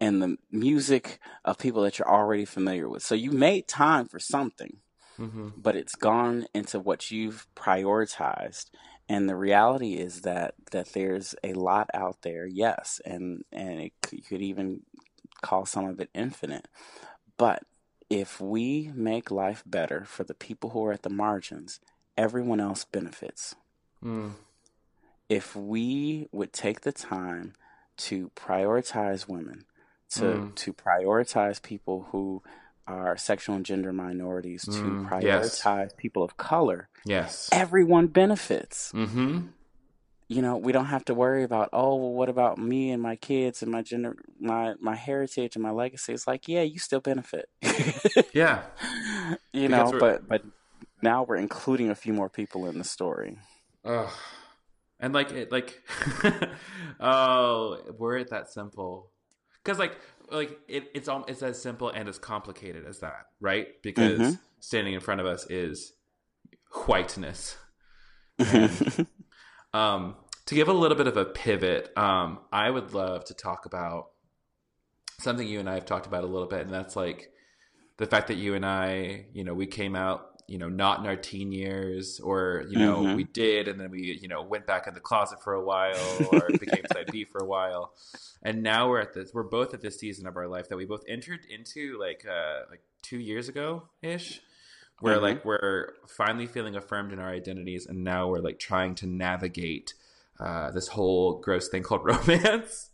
[0.00, 3.02] and the music of people that you're already familiar with.
[3.02, 4.80] So you made time for something
[5.18, 8.66] hmm but it's gone into what you've prioritized.
[9.08, 13.92] And the reality is that that there's a lot out there, yes, and and it,
[14.12, 14.82] you could even
[15.40, 16.68] call some of it infinite.
[17.36, 17.62] But
[18.10, 21.80] if we make life better for the people who are at the margins,
[22.16, 23.54] everyone else benefits.
[24.02, 24.32] mm,
[25.28, 27.54] If we would take the time
[27.98, 29.66] to prioritize women,
[30.10, 32.42] to mm, to prioritize people who
[32.86, 37.50] are sexual and gender minorities, to mm, yes, prioritize people of color, yes.
[37.52, 38.90] everyone benefits.
[38.92, 39.48] Mm-hmm.
[40.30, 43.16] You know, we don't have to worry about, oh, well, what about me and my
[43.16, 46.12] kids and my gender, my my heritage and my legacy?
[46.12, 47.48] It's like, yeah, you still benefit.
[48.34, 48.62] Yeah,
[49.52, 50.42] You because know, but but
[51.02, 53.38] now we're including a few more people in the story.
[53.84, 54.10] Ugh.
[55.00, 55.82] And like it, like,
[57.00, 59.12] oh, were it that simple?
[59.62, 59.96] Because like,
[60.30, 63.68] like it, it's all it's as simple and as complicated as that, right?
[63.82, 64.32] Because mm-hmm.
[64.60, 65.92] standing in front of us is
[66.86, 67.56] whiteness,
[68.38, 69.06] and
[69.72, 73.66] um, to give a little bit of a pivot, um, I would love to talk
[73.66, 74.08] about
[75.20, 77.30] something you and I have talked about a little bit, and that's like
[77.98, 81.06] the fact that you and I, you know, we came out, you know, not in
[81.06, 84.66] our teen years, or you know, hmm we did, and then we, you know, went
[84.66, 87.92] back in the closet for a while, or became side B for a while,
[88.42, 89.32] and now we're at this.
[89.34, 92.60] We're both at this season of our life that we both entered into, like, uh,
[92.70, 94.40] like two years ago ish,
[95.00, 98.94] where hmm like we're finally feeling affirmed in our identities, and now we're like trying
[98.96, 99.94] to navigate
[100.40, 102.90] uh, this whole gross thing called romance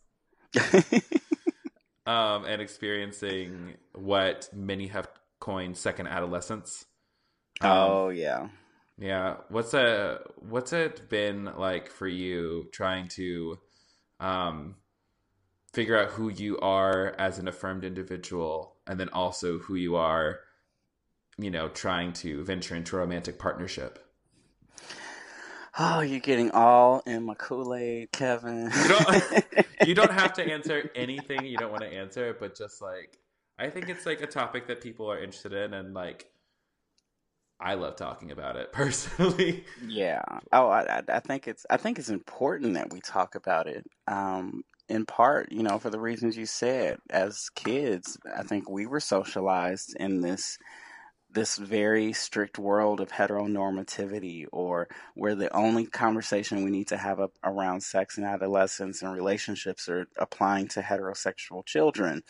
[2.06, 5.08] um, and experiencing what many have
[5.40, 6.86] coined second adolescence.
[7.60, 8.48] Um, Oh yeah.
[8.98, 13.58] yeah, what's a what's it been like for you trying to
[14.20, 14.76] um,
[15.72, 20.40] figure out who you are as an affirmed individual and then also who you are,
[21.38, 23.98] you know, trying to venture into a romantic partnership.
[25.78, 28.70] Oh, you're getting all in my Kool Aid, Kevin.
[28.76, 29.44] You don't,
[29.86, 33.18] you don't have to answer anything you don't want to answer, but just like
[33.58, 36.26] I think it's like a topic that people are interested in, and like
[37.60, 39.64] I love talking about it personally.
[39.84, 40.22] Yeah.
[40.52, 43.84] Oh, I, I think it's I think it's important that we talk about it.
[44.06, 46.98] Um, in part, you know, for the reasons you said.
[47.10, 50.58] As kids, I think we were socialized in this
[51.34, 57.20] this very strict world of heteronormativity or where the only conversation we need to have
[57.42, 62.22] around sex and adolescence and relationships are applying to heterosexual children.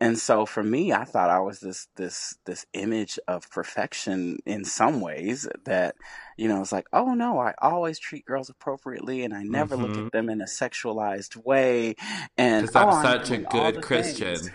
[0.00, 4.64] And so for me i thought i was this this this image of perfection in
[4.64, 5.94] some ways that
[6.36, 9.92] you know it's like oh no i always treat girls appropriately and i never mm-hmm.
[9.92, 11.94] look at them in a sexualized way.
[12.36, 14.50] And because i'm oh, such I'm a good christian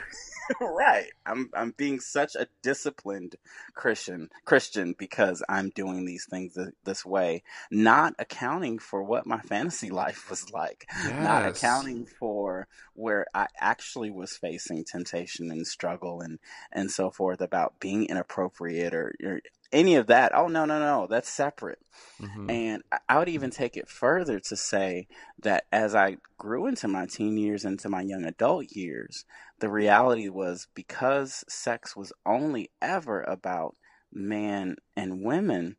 [0.61, 1.09] right.
[1.25, 3.35] I'm I'm being such a disciplined
[3.73, 9.39] Christian Christian because I'm doing these things th- this way, not accounting for what my
[9.39, 11.23] fantasy life was like, yes.
[11.23, 16.39] not accounting for where I actually was facing temptation and struggle and
[16.71, 19.41] and so forth about being inappropriate or, or
[19.73, 20.33] any of that.
[20.33, 21.79] Oh no, no, no, that's separate.
[22.21, 22.49] Mm-hmm.
[22.49, 25.07] And I would even take it further to say
[25.41, 29.25] that as I grew into my teen years, into my young adult years,
[29.59, 33.75] the reality was because sex was only ever about
[34.11, 35.75] men and women,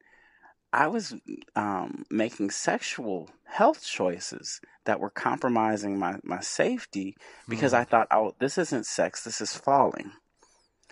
[0.72, 1.14] I was
[1.54, 7.16] um, making sexual health choices that were compromising my, my safety
[7.48, 7.78] because mm.
[7.78, 10.12] I thought, oh, this isn't sex, this is falling.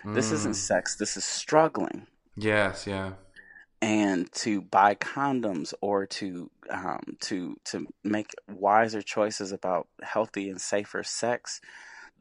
[0.05, 0.15] Mm.
[0.15, 0.55] This isn't mm.
[0.55, 2.07] sex, this is struggling.
[2.35, 3.13] Yes, yeah.
[3.81, 10.61] And to buy condoms or to um, to to make wiser choices about healthy and
[10.61, 11.59] safer sex,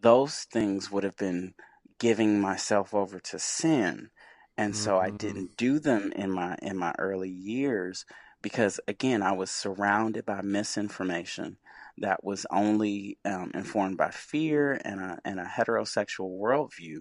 [0.00, 1.54] those things would have been
[1.98, 4.10] giving myself over to sin.
[4.58, 5.06] And so mm-hmm.
[5.06, 8.04] I didn't do them in my in my early years
[8.42, 11.58] because again I was surrounded by misinformation
[11.98, 16.98] that was only um, informed by fear and a and a heterosexual worldview,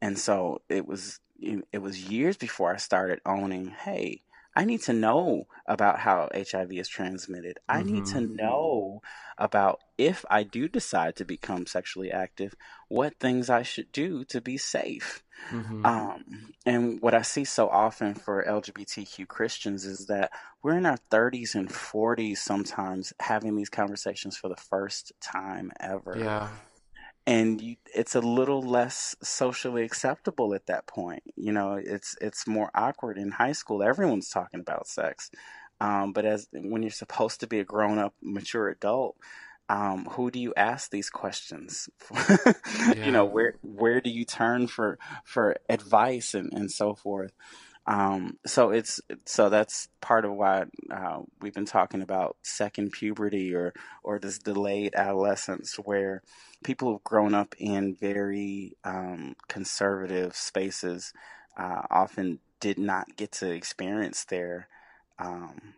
[0.00, 4.22] and so it was it was years before I started owning, hey,
[4.58, 7.58] I need to know about how HIV is transmitted.
[7.68, 7.92] I mm-hmm.
[7.92, 8.34] need to mm-hmm.
[8.34, 9.02] know
[9.36, 12.56] about if I do decide to become sexually active,
[12.88, 15.22] what things I should do to be safe.
[15.52, 15.86] Mm-hmm.
[15.86, 20.98] Um, and what I see so often for LGBTQ Christians is that we're in our
[21.12, 26.16] 30s and 40s sometimes having these conversations for the first time ever.
[26.18, 26.48] Yeah
[27.28, 31.22] and you, it's a little less socially acceptable at that point.
[31.36, 33.82] You know, it's it's more awkward in high school.
[33.82, 35.30] Everyone's talking about sex,
[35.78, 39.16] um, but as when you're supposed to be a grown up, mature adult,
[39.68, 41.90] um, who do you ask these questions?
[42.10, 42.52] yeah.
[43.04, 47.32] You know, where where do you turn for for advice and and so forth?
[47.88, 53.54] Um, so it's so that's part of why uh, we've been talking about second puberty
[53.54, 53.72] or
[54.04, 56.22] or this delayed adolescence, where
[56.62, 61.14] people who've grown up in very um, conservative spaces
[61.56, 64.68] uh, often did not get to experience their
[65.18, 65.72] um,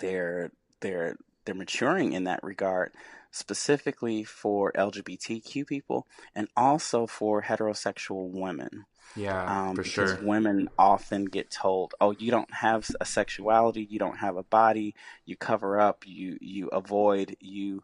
[0.00, 2.92] their their their maturing in that regard
[3.36, 8.86] specifically for LGBTQ people and also for heterosexual women.
[9.14, 10.18] Yeah, um, for sure.
[10.22, 14.94] Women often get told, "Oh, you don't have a sexuality, you don't have a body,
[15.26, 17.82] you cover up, you you avoid, you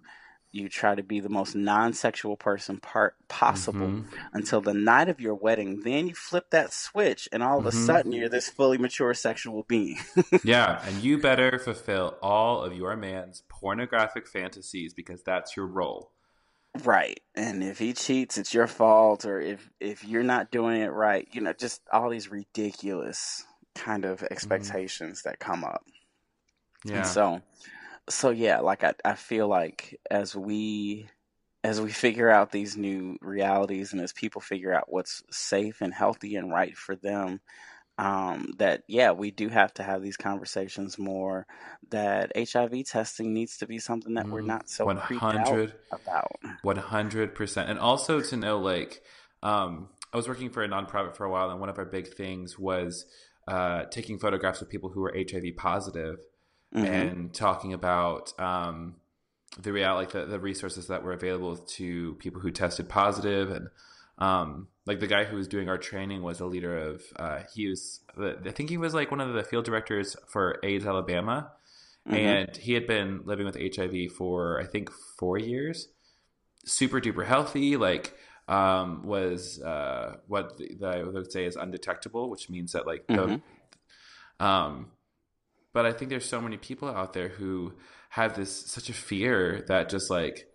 [0.53, 4.17] you try to be the most non-sexual person part possible mm-hmm.
[4.35, 7.79] until the night of your wedding then you flip that switch and all of mm-hmm.
[7.79, 9.99] a sudden you're this fully mature sexual being
[10.45, 16.12] yeah and you better fulfill all of your man's pornographic fantasies because that's your role
[16.85, 20.88] right and if he cheats it's your fault or if if you're not doing it
[20.88, 24.33] right you know just all these ridiculous kind of mm-hmm.
[24.33, 25.31] expectations mm-hmm.
[25.31, 25.85] that come up
[26.85, 27.43] yeah and so
[28.09, 31.09] so yeah, like I, I feel like as we
[31.65, 35.95] as we figure out these new realities and as people figure out what's safe and
[35.95, 37.41] healthy and right for them,
[37.99, 41.47] um, that yeah, we do have to have these conversations more.
[41.91, 44.49] That HIV testing needs to be something that we're mm-hmm.
[44.49, 46.33] not so 100 about.
[46.62, 49.03] One hundred percent, and also to know like
[49.42, 52.13] um, I was working for a nonprofit for a while, and one of our big
[52.13, 53.07] things was
[53.46, 56.19] uh, taking photographs of people who were HIV positive
[56.75, 56.85] mm-hmm.
[56.85, 58.96] and talking about um,
[59.60, 63.68] the reality, like the, the, resources that were available to people who tested positive, and
[64.18, 67.02] um, like the guy who was doing our training was a leader of.
[67.16, 70.87] Uh, he was, I think he was like one of the field directors for AIDS
[70.87, 71.52] Alabama,
[72.06, 72.16] mm-hmm.
[72.16, 75.88] and he had been living with HIV for I think four years.
[76.64, 78.14] Super duper healthy, like
[78.48, 83.06] um, was uh, what the, the, I would say is undetectable, which means that like
[83.06, 83.40] the,
[84.40, 84.44] Mm-hmm.
[84.44, 84.87] um,
[85.73, 87.73] but I think there's so many people out there who
[88.10, 90.48] have this such a fear that just like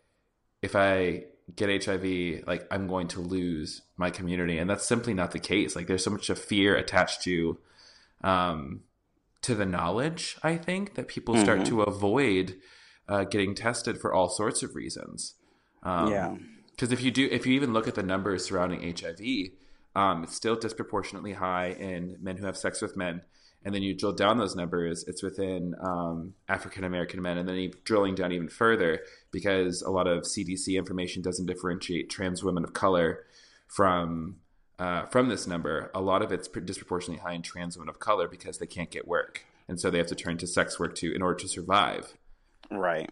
[0.61, 5.31] if I get HIV, like I'm going to lose my community, and that's simply not
[5.31, 5.75] the case.
[5.75, 7.57] Like there's so much of fear attached to,
[8.23, 8.81] um,
[9.43, 10.37] to the knowledge.
[10.43, 11.65] I think that people start Mhm.
[11.67, 12.57] to avoid
[13.07, 15.35] uh, getting tested for all sorts of reasons.
[15.83, 16.35] Um, yeah.
[16.71, 19.51] because if you do, if you even look at the numbers surrounding HIV,
[19.95, 23.21] um, it's still disproportionately high in men who have sex with men.
[23.65, 27.37] And then you drill down those numbers, it's within um, African American men.
[27.37, 29.01] And then you drilling down even further
[29.31, 33.25] because a lot of CDC information doesn't differentiate trans women of color
[33.67, 34.37] from
[34.79, 35.91] uh, from this number.
[35.93, 39.07] A lot of it's disproportionately high in trans women of color because they can't get
[39.07, 42.13] work, and so they have to turn to sex work to in order to survive.
[42.71, 43.09] Right.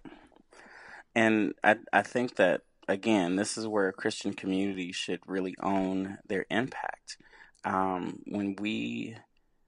[1.15, 6.45] And I I think that again, this is where Christian communities should really own their
[6.49, 7.17] impact.
[7.63, 9.17] Um, when we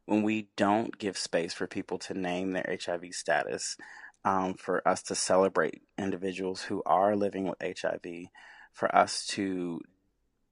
[0.08, 3.78] when we don't give space for people to name their HIV status,
[4.26, 8.30] um, for us to celebrate individuals who are living with HIV,
[8.74, 9.82] for us to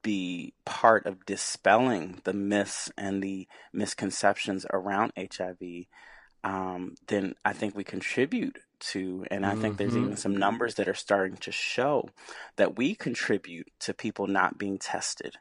[0.04, 5.88] be part of dispelling the myths and the misconceptions around HIV,
[6.44, 8.60] um, then I think we contribute
[8.92, 10.02] to, and I think there's Mhm.
[10.04, 12.10] even some numbers that are starting to show
[12.58, 15.38] that we contribute to people not being tested.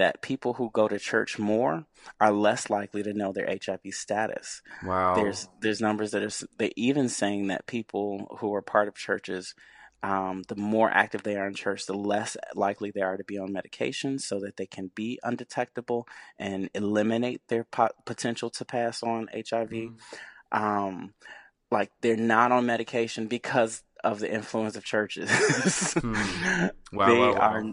[0.00, 1.84] That people who go to church more
[2.20, 4.62] are less likely to know their HIV status.
[4.82, 5.14] Wow.
[5.14, 9.54] There's there's numbers that are they even saying that people who are part of churches,
[10.02, 13.38] um, the more active they are in church, the less likely they are to be
[13.38, 19.02] on medication, so that they can be undetectable and eliminate their po- potential to pass
[19.02, 19.70] on HIV.
[19.70, 19.96] Mhm.
[20.52, 21.14] Um,
[21.70, 25.28] like they're not on medication because of the influence of churches.
[26.00, 26.16] Hmm.
[26.92, 27.38] Wow, they wow, wow.
[27.38, 27.64] are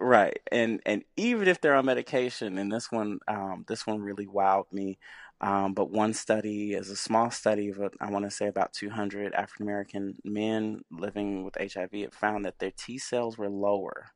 [0.00, 4.26] right, and and even if they're on medication, and this one, um, this one really
[4.26, 4.98] wowed me.
[5.40, 9.34] Um, but one study is a small study of, I want to say, about 200
[9.34, 11.90] African American men living with HIV.
[11.92, 14.12] It found that their T cells were lower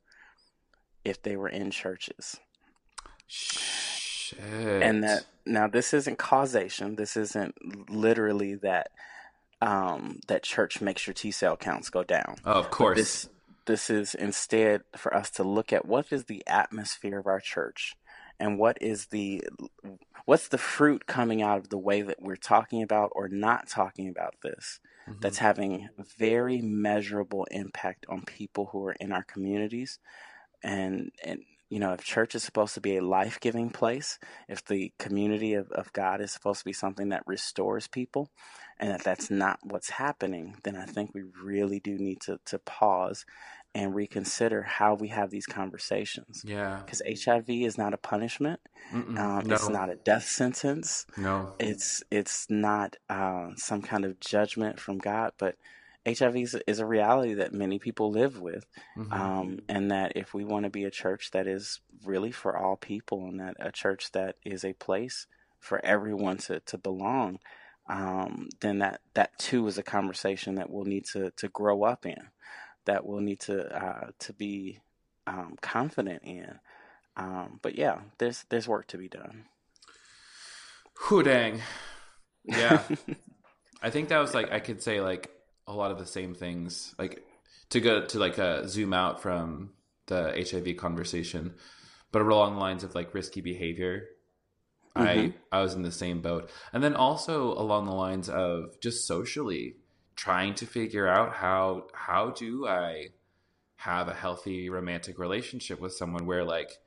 [1.05, 2.41] if they were in churches.
[3.27, 4.39] Shit.
[4.83, 7.55] and that now this isn't causation this isn't
[7.91, 8.91] literally that
[9.61, 12.99] um that church makes your t cell counts go down Oh, of course.
[12.99, 13.29] this
[13.67, 17.95] this is instead for us to look at what is the atmosphere of our church
[18.39, 19.43] and what is the
[20.25, 24.09] what's the fruit coming out of the way that we're talking about or not talking
[24.09, 25.21] about this Mhm.
[25.21, 25.89] that's having
[26.19, 29.99] very measurable impact on people who are in our communities
[30.63, 34.93] and and you know if church is supposed to be a life-giving place if the
[34.99, 38.31] community of, of god is supposed to be something that restores people
[38.81, 42.59] and that that's not what's happening then i think we really do need to, to
[42.59, 43.25] pause
[43.73, 46.81] and reconsider how we have these conversations yeah.
[46.85, 48.59] because hiv is not a punishment
[48.93, 49.15] um,
[49.47, 49.55] no.
[49.55, 51.55] it's not a death sentence No.
[51.61, 55.55] it's it's not uh, some kind of judgment from God, but
[56.09, 58.65] HIV is, is a reality that many people live with,
[58.97, 59.13] Mhm.
[59.13, 62.77] um, and that if we want to be a church that is really for all
[62.77, 65.27] people, and that a church that is a place
[65.59, 67.39] for everyone to to belong,
[67.91, 72.07] um, then that that too is a conversation that we'll need to to grow up
[72.07, 72.29] in,
[72.87, 74.79] that we'll need to uh, to be
[75.27, 76.55] um, confident in.
[77.17, 79.47] Um, but yeah, there's there's work to be done.
[81.09, 81.61] Whew, dang.
[82.45, 82.83] Yeah.
[83.83, 85.31] I think that was like I could say like
[85.67, 86.95] a lot of the same things.
[86.97, 87.25] Like
[87.71, 89.71] to go to like uh, zoom out from
[90.07, 91.55] the HIV conversation,
[92.13, 94.07] but along the lines of like risky behavior.
[94.97, 95.35] I Mhm.
[95.53, 99.77] I was in the same boat, and then also along the lines of just socially
[100.17, 103.11] trying to figure out how how do I
[103.77, 106.79] have a healthy romantic relationship with someone where like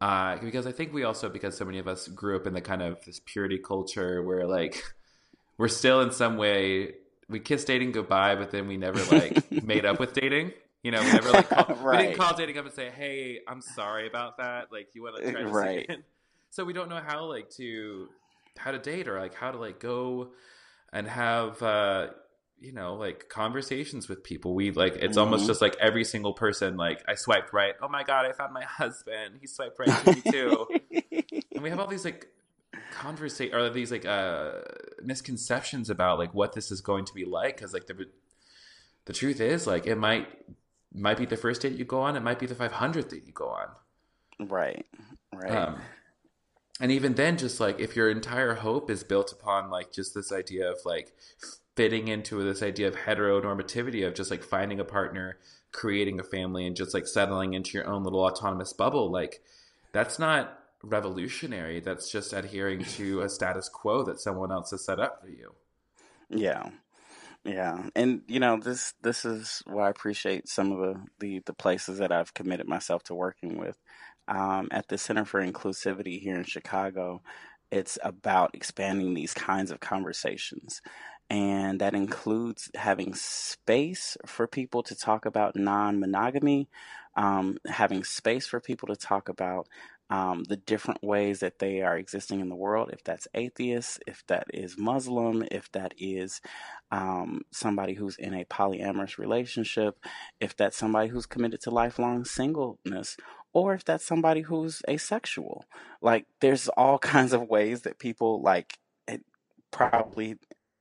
[0.00, 2.60] uh, because I think we also because so many of us grew up in the
[2.60, 4.82] kind of this purity culture where like
[5.58, 6.94] we're still in some way
[7.28, 10.52] we kiss dating goodbye, but then we never like made up with dating.
[10.82, 13.60] You know, we never like call, we didn't call dating up and say, "Hey, I'm
[13.60, 15.90] sorry about that." Like, you want to try Right.
[16.52, 18.08] So we don't know how like to
[18.58, 20.32] how to date or like how to like go
[20.92, 22.08] and have uh
[22.60, 24.54] you know like conversations with people.
[24.54, 25.46] We like it's almost Mhm.
[25.46, 27.72] just like every single person like i swiped right.
[27.80, 29.38] Oh my god i found my husband.
[29.40, 30.66] He swiped right to me too.
[31.54, 32.28] And we have all these like
[32.90, 34.60] conversation or these like uh
[35.02, 38.06] misconceptions about like what this is going to be like because like the
[39.06, 40.28] the truth is like it might
[40.92, 42.14] might be the first date you go on.
[42.14, 43.68] It might be the 500th date you go on.
[44.38, 44.84] Right,
[45.32, 45.50] right.
[45.50, 45.80] um
[46.82, 50.32] and even then just like if your entire hope is built upon like just this
[50.32, 51.14] idea of like
[51.74, 55.38] fitting into this idea of heteronormativity of just like finding a partner
[55.72, 59.40] creating a family and just like settling into your own little autonomous bubble like
[59.92, 65.00] that's not revolutionary that's just adhering to a status quo that someone else has set
[65.00, 65.54] up for you
[66.32, 66.70] Yeah.
[67.44, 67.88] Yeah.
[67.94, 71.98] And you know, this this is why I appreciate some of the, the, the places
[71.98, 73.76] that I've committed myself to working with.
[74.28, 77.22] Um, at the Center for Inclusivity here in Chicago,
[77.70, 80.80] it's about expanding these kinds of conversations.
[81.30, 86.68] And that includes having space for people to talk about non monogamy,
[87.16, 89.66] um, having space for people to talk about
[90.12, 92.90] um, the different ways that they are existing in the world.
[92.92, 96.42] If that's atheist, if that is Muslim, if that is
[96.90, 99.98] um, somebody who's in a polyamorous relationship,
[100.38, 103.16] if that's somebody who's committed to lifelong singleness,
[103.52, 105.64] or if that's somebody who's asexual.
[106.00, 109.22] Like, there's all kinds of ways that people like it
[109.70, 110.36] probably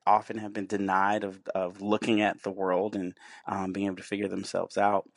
[0.06, 3.14] often have been denied of, of looking at the world and
[3.48, 5.08] um, being able to figure themselves out.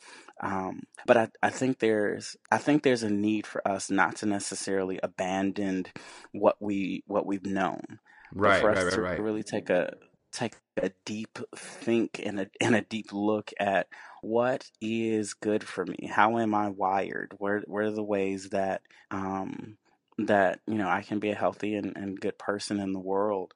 [0.41, 4.25] Um, but I, I think there's I think there's a need for us not to
[4.25, 5.85] necessarily abandon
[6.33, 7.99] what we what we've known,
[8.33, 9.93] right for right us right to right really take a
[10.35, 13.87] take a deep think and a and a deep look at
[14.21, 16.09] what is good for me.
[16.11, 17.33] How am I wired?
[17.37, 18.81] Where where are the ways that
[19.11, 19.77] um,
[20.17, 23.53] that you know I can be a healthy and, and good person in the world.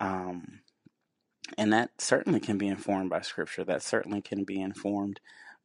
[0.00, 0.60] Um,
[1.58, 3.64] and that certainly can be informed by scripture.
[3.64, 5.20] That certainly can be informed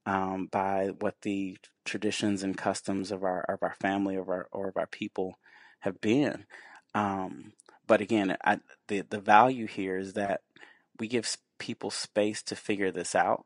[0.06, 4.70] um, by what the traditions and customs of our of our family of our or
[4.70, 5.40] of our people
[5.80, 6.46] have been.
[6.94, 7.54] Um,
[7.88, 10.42] but again, I, the the value here is that
[11.00, 13.46] we give people space to figure this out.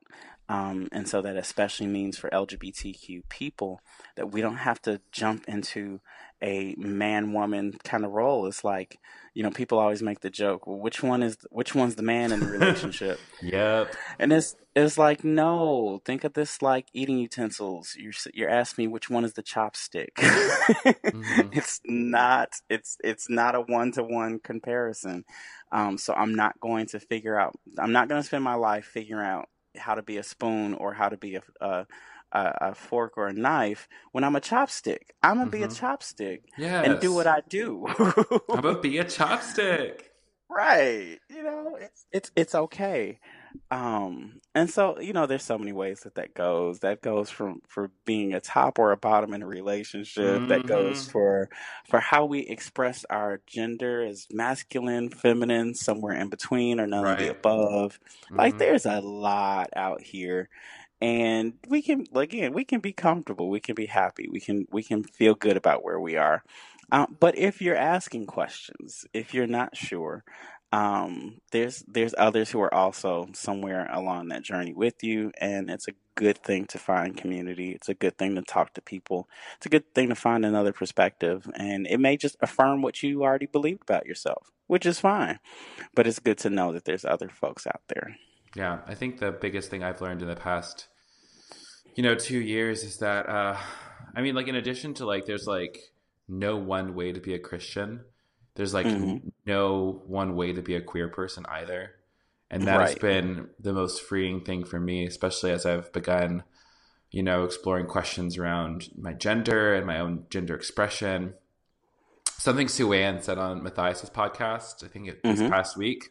[0.52, 3.80] Um, and so that especially means for LGBTQ people
[4.18, 6.02] that we don't have to jump into
[6.44, 8.46] a man woman kind of role.
[8.48, 9.00] It's like,
[9.34, 12.34] you know, people always make the joke, well, which one is which one's the man
[12.34, 13.22] in the relationship?
[13.42, 16.02] yep And it's it's like no.
[16.04, 17.96] Think of this like eating utensils.
[17.98, 20.10] You're you're asking me which one is the chopstick.
[21.14, 22.50] hmm it's not.
[22.70, 25.24] It's it's not a one to one comparison.
[25.72, 27.56] Um, so I'm not going to figure out.
[27.80, 29.48] I'm not going to spend my life figuring out
[29.78, 31.88] how to be a spoon or how to be a a,
[32.32, 35.12] a, a fork or a knife when I'm a chopstick.
[35.24, 36.42] I'm gonna be a hmm chopstick
[36.82, 37.86] and do what yes I do.
[38.52, 40.02] how about be a chopstick
[40.50, 41.20] Right.
[41.30, 43.20] You know, it's it's it's okay.
[43.72, 46.80] Um, and so, you know, there's so many ways that that goes.
[46.80, 50.48] That goes from for being a top or a bottom in a relationship.
[50.48, 51.50] That goes hmm for
[51.90, 57.16] for how we express our gender as masculine, feminine, somewhere in between, or none of
[57.18, 57.98] the above.
[58.38, 60.50] Like, hmm there's a lot out here,
[61.02, 63.50] and we can again, we can be comfortable.
[63.50, 64.28] We can be happy.
[64.30, 66.44] We can we can feel good about where we are.
[66.92, 70.24] Um, but if you're asking questions, if you're not sure,
[70.72, 75.88] um, there's there's others who are also somewhere along that journey with you, and it's
[75.88, 77.72] a good thing to find community.
[77.72, 79.28] It's a good thing to talk to people.
[79.58, 83.24] It's a good thing to find another perspective, and it may just affirm what you
[83.24, 85.40] already believed about yourself, which is fine.
[85.96, 88.16] But it's good to know that there's other folks out there.
[88.56, 90.88] yeah i think the biggest thing i've learned in the past
[91.96, 93.56] you know two years is that uh
[94.16, 95.80] i mean like in addition to like there's like
[96.28, 98.02] no one way to be a christian
[98.56, 101.92] there's like hmm no one way to be a queer person either.
[102.50, 102.96] And that has Right.
[102.96, 106.44] been the most freeing thing for me especially as i've begun
[107.12, 111.34] you know exploring questions around my gender and my own gender expression.
[112.38, 116.10] Something Suanne said on matthias's podcast i think it this hmm past week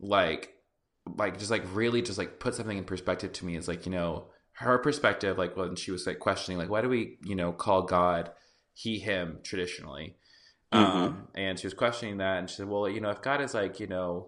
[0.00, 0.54] like
[1.16, 3.56] like just like really just like put something in perspective to me.
[3.56, 6.88] Is like you know her perspective like when she was like questioning like why do
[6.88, 8.30] we you know call god
[8.74, 10.16] he him traditionally
[10.72, 13.40] hmm um and she was questioning that and she said well you know if god
[13.40, 14.26] is like you know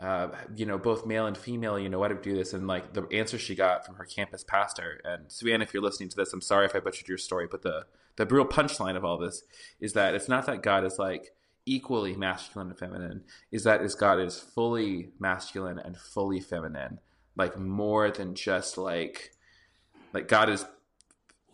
[0.00, 2.52] uh you know both male and female you know why do we do this?
[2.52, 6.08] And like the answer she got from her campus pastor and Suanne if you're listening
[6.08, 9.04] to this I'm sorry if I butchered your story but the the real punchline of
[9.04, 9.42] all this
[9.80, 11.34] is that it's not that God is like
[11.66, 13.22] equally masculine and feminine
[13.52, 16.98] is that is God is fully masculine and fully feminine
[17.36, 19.32] like more than just like
[20.12, 20.64] like God is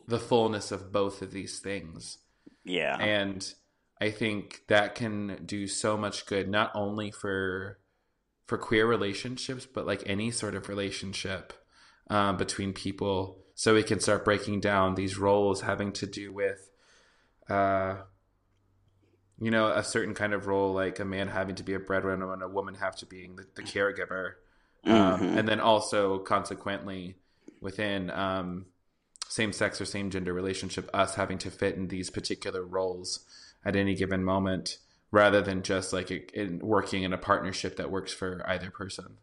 [0.07, 2.19] the fullness of both of these things.
[2.65, 2.97] Yeah.
[2.99, 3.55] and
[4.01, 7.79] I think that can do so much good not only for
[8.47, 11.53] for queer relationships but like any sort of relationship
[12.11, 13.45] um, between people.
[13.55, 16.71] So we can start breaking down these roles having to do with
[17.49, 17.97] uh,
[19.41, 22.33] you know a certain kind of role like a man having to be a breadwinner
[22.33, 24.35] and a woman have to being the, the caregiver.
[24.85, 27.17] Um, hmm and then also consequently
[27.61, 28.67] within um,
[29.29, 33.27] same sex or same gender relationship us having to fit in these particular roles
[33.69, 34.79] at any given moment
[35.11, 39.19] rather than just like in working in a partnership that works for either person.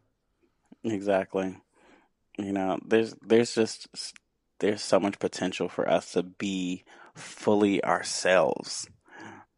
[0.83, 1.57] Exactly.
[2.37, 3.87] You know, there's there's just
[4.59, 6.83] there's so much potential for us to be
[7.15, 8.87] fully ourselves.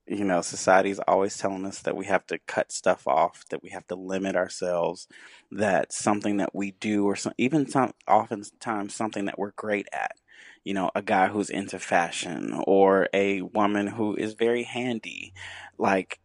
[0.07, 3.71] You know, society's always telling us that we have to cut stuff off, that we
[3.71, 5.05] have to limit ourselves,
[5.51, 10.13] that something that we do, or some, even some, oftentimes something that we're great at.
[10.64, 15.34] You know, a guy who's into fashion or a woman who is very handy.
[15.78, 16.20] Like,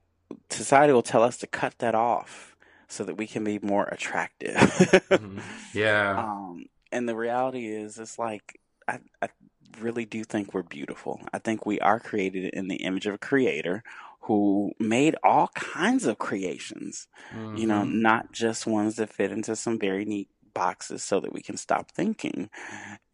[0.51, 2.57] society will tell us to cut that off
[2.89, 4.55] so that we can be more attractive.
[4.57, 5.39] mm-hmm.
[5.75, 6.29] Yeah.
[6.53, 9.29] Um, and the reality is, it's like I, I
[9.81, 11.21] really do think we're beautiful.
[11.33, 13.83] I think we are created in the image of a creator
[14.23, 17.57] who made all kinds of creations, mm-hmm.
[17.57, 18.03] you know, mm-hmm.
[18.03, 21.91] not just ones that fit into some very neat boxes so that we can stop
[21.91, 22.51] thinking.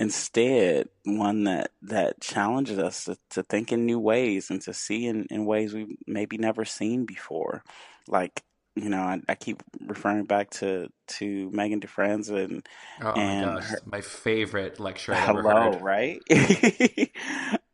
[0.01, 5.07] Instead, one that, that challenges us to, to think in new ways and to see
[5.07, 7.63] in, in ways we've maybe never seen before.
[8.07, 8.43] Like
[8.83, 12.69] you know, I, I, keep referring back to to Megan DeFranza and
[13.03, 15.15] oh and my gosh, her, my favorite lecture.
[15.15, 16.21] I've hello, right?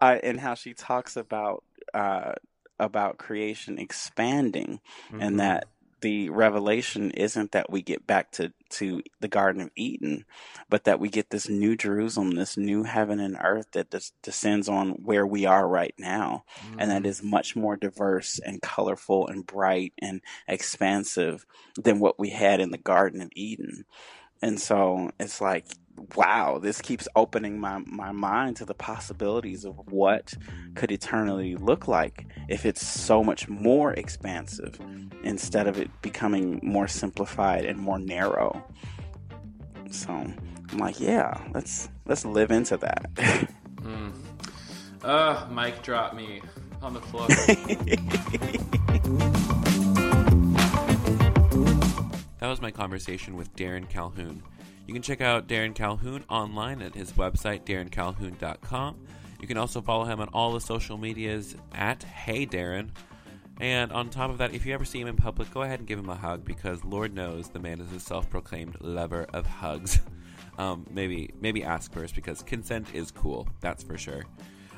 [0.01, 1.63] uh, and how she talks about
[1.93, 2.33] uh,
[2.79, 5.21] about creation expanding, mm-hmm.
[5.21, 5.69] and that
[6.05, 10.27] the revelation isn't that we get back to, to the Garden of Eden,
[10.69, 14.69] but that we get this new Jerusalem, this new heaven and earth that des- descends
[14.69, 16.45] on where we are right now.
[16.69, 16.77] Mm.
[16.79, 17.07] And that mm.
[17.23, 22.77] much more diverse and colorful and bright and expansive than what we had in the
[22.77, 23.87] Garden of Eden.
[24.43, 25.65] And so it's like,
[26.17, 30.35] wow, this keeps opening my, my mind to the possibilities of what
[30.75, 34.79] could eternally look like if it's so much more expansive
[35.23, 38.65] instead of it becoming more simplified and more narrow.
[39.91, 43.11] So I'm like, yeah, let's let's live into that.
[43.77, 44.13] mm.
[45.03, 46.41] Uh, Mike dropped me
[46.83, 47.29] on the floor.
[52.39, 54.43] that was my conversation with Darren Calhoun.
[54.87, 59.07] You can check out Darren Calhoun online at his website, darrencalhoun.com.
[59.41, 62.91] You can also follow him on all the social medias at Hey Darren.
[63.61, 65.89] And on top of that, if you ever see him in public, go ahead and
[65.89, 70.01] give him a hug because Lord knows the man is a self-proclaimed lover of hugs.
[70.59, 73.49] um, maybe maybe ask first because consent is cool.
[73.61, 74.25] That's for sure.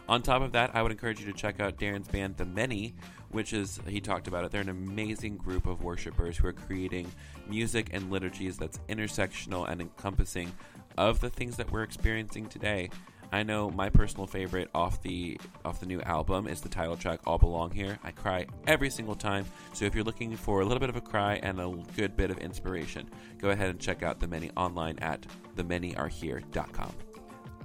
[0.08, 2.94] On top of that, I would encourage you to check out Darren's band, The Many,
[3.36, 7.06] which is, he talked about it, they're an amazing group of worshipers who are creating
[7.46, 10.50] music and liturgies that's intersectional and encompassing
[10.96, 12.88] of the things that we're experiencing today.
[13.30, 17.20] I know my personal favorite off the off the new album is the title track
[17.26, 19.44] "All Belong Here." I cry every single time.
[19.74, 22.30] So if you're looking for a little bit of a cry and a good bit
[22.30, 25.26] of inspiration, go ahead and check out the many online at
[25.56, 26.92] themanyAreHere.com.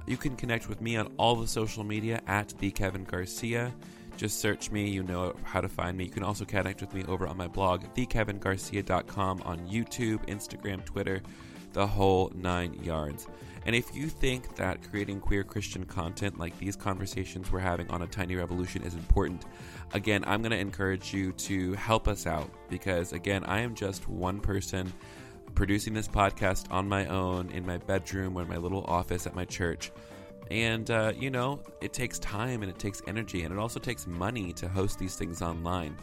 [0.06, 3.72] You can connect with me on all the social media at the Kevin Garcia.
[4.18, 6.06] Just search me, you know how to find me.
[6.06, 11.22] You can also connect with me over on my blog, thekevingarcia.com, on YouTube, Instagram, Twitter,
[11.74, 13.28] the whole nine yards.
[13.66, 18.02] And if you think that creating queer Christian content like these conversations we're having on
[18.02, 19.46] a tiny revolution is important,
[19.94, 24.10] again, I'm going to encourage you to help us out because, again, I am just
[24.10, 24.92] one person
[25.54, 29.36] producing this podcast on my own in my bedroom or in my little office at
[29.36, 29.92] my church.
[30.52, 34.06] And, uh, you know, it takes time and it takes energy and it also takes
[34.06, 35.96] money to host these things online.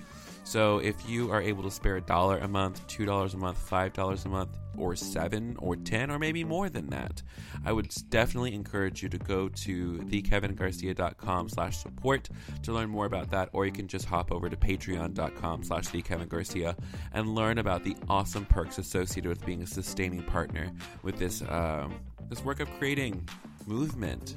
[0.44, 3.58] So if you are able to spare a dollar a month, two dollars a month,
[3.58, 7.22] five dollars a month, or seven or ten or maybe more than that,
[7.66, 12.30] I would definitely encourage you to go to thekevingarcia.com slash support
[12.62, 16.74] to learn more about that, or you can just hop over to patreon.com slash thekevingarcia
[17.12, 20.72] and learn about the awesome perks associated with being a sustaining partner
[21.02, 21.94] with this um,
[22.30, 23.28] this work of creating
[23.68, 24.34] movement.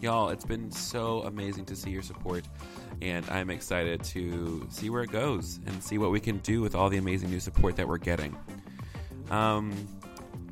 [0.00, 2.44] Y'all, it's been so amazing to see your support
[3.00, 6.74] and I'm excited to see where it goes and see what we can do with
[6.74, 8.36] all the amazing new support that we're getting.
[9.30, 9.72] Um,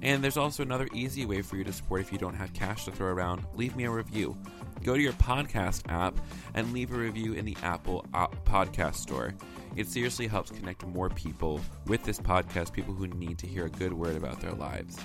[0.02, 2.84] and there's also another easy way for you to support if you don't have cash
[2.84, 3.44] to throw around.
[3.54, 4.36] Leave me a review.
[4.84, 6.16] Go to your podcast app
[6.54, 8.04] and leave a review in the Apple
[8.44, 9.34] Podcast Store.
[9.74, 13.70] It seriously helps connect more people with this podcast, people who need to hear a
[13.70, 14.98] good word about their lives.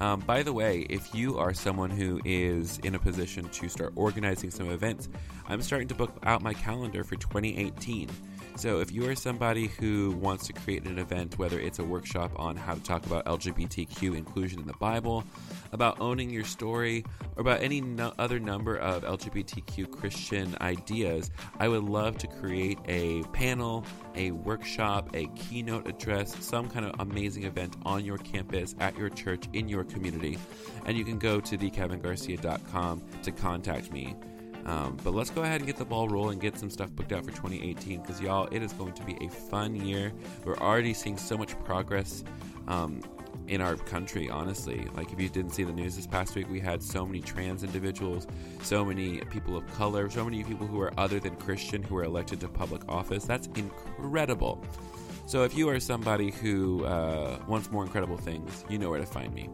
[0.00, 3.92] Um, by the way, if you are someone who is in a position to start
[3.96, 5.10] organizing some events,
[5.46, 8.08] I'm starting to book out my calendar for 2018.
[8.56, 12.32] So, if you are somebody who wants to create an event, whether it's a workshop
[12.36, 15.24] on how to talk about LGBTQ inclusion in the Bible,
[15.72, 17.04] about owning your story,
[17.36, 22.78] or about any no- other number of LGBTQ Christian ideas, I would love to create
[22.86, 23.84] a panel,
[24.14, 29.08] a workshop, a keynote address, some kind of amazing event on your campus, at your
[29.08, 30.38] church, in your community.
[30.84, 34.16] And you can go to thekevingarcia.com to contact me.
[34.70, 37.24] Um, but let's go ahead and get the ball rolling, get some stuff booked out
[37.24, 40.12] for 2018 because, y'all, it is going to be a fun year.
[40.44, 42.22] We're already seeing so much progress
[42.68, 43.02] um,
[43.48, 44.86] in our country, honestly.
[44.94, 47.64] Like, if you didn't see the news this past week, we had so many trans
[47.64, 48.28] individuals,
[48.62, 52.04] so many people of color, so many people who are other than Christian who are
[52.04, 53.24] elected to public office.
[53.24, 54.64] That's incredible.
[55.26, 59.06] So, if you are somebody who uh, wants more incredible things, you know where to
[59.06, 59.48] find me.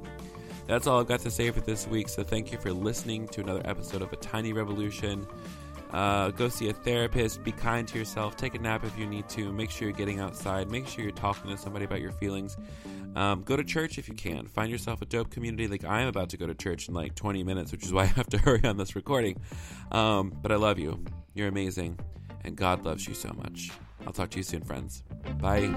[0.67, 2.09] That's all I've got to say for this week.
[2.09, 5.27] So, thank you for listening to another episode of A Tiny Revolution.
[5.93, 7.43] Uh, go see a therapist.
[7.45, 8.37] Be kind to yourself.
[8.37, 9.53] Take a nap if you need to.
[9.53, 10.71] Make sure you're getting outside.
[10.71, 12.57] Make sure you're talking to somebody about your feelings.
[13.14, 14.47] Um, go to church if you can.
[14.47, 15.69] Find yourself a dope community.
[15.69, 18.03] Like I am about to go to church in like 20 minutes, which is why
[18.03, 19.41] I have to hurry on this recording.
[19.91, 21.03] Um, but I love you.
[21.35, 21.99] You're amazing.
[22.45, 23.71] And God loves you so much.
[24.07, 25.03] I'll talk to you soon, friends.
[25.41, 25.73] Bye.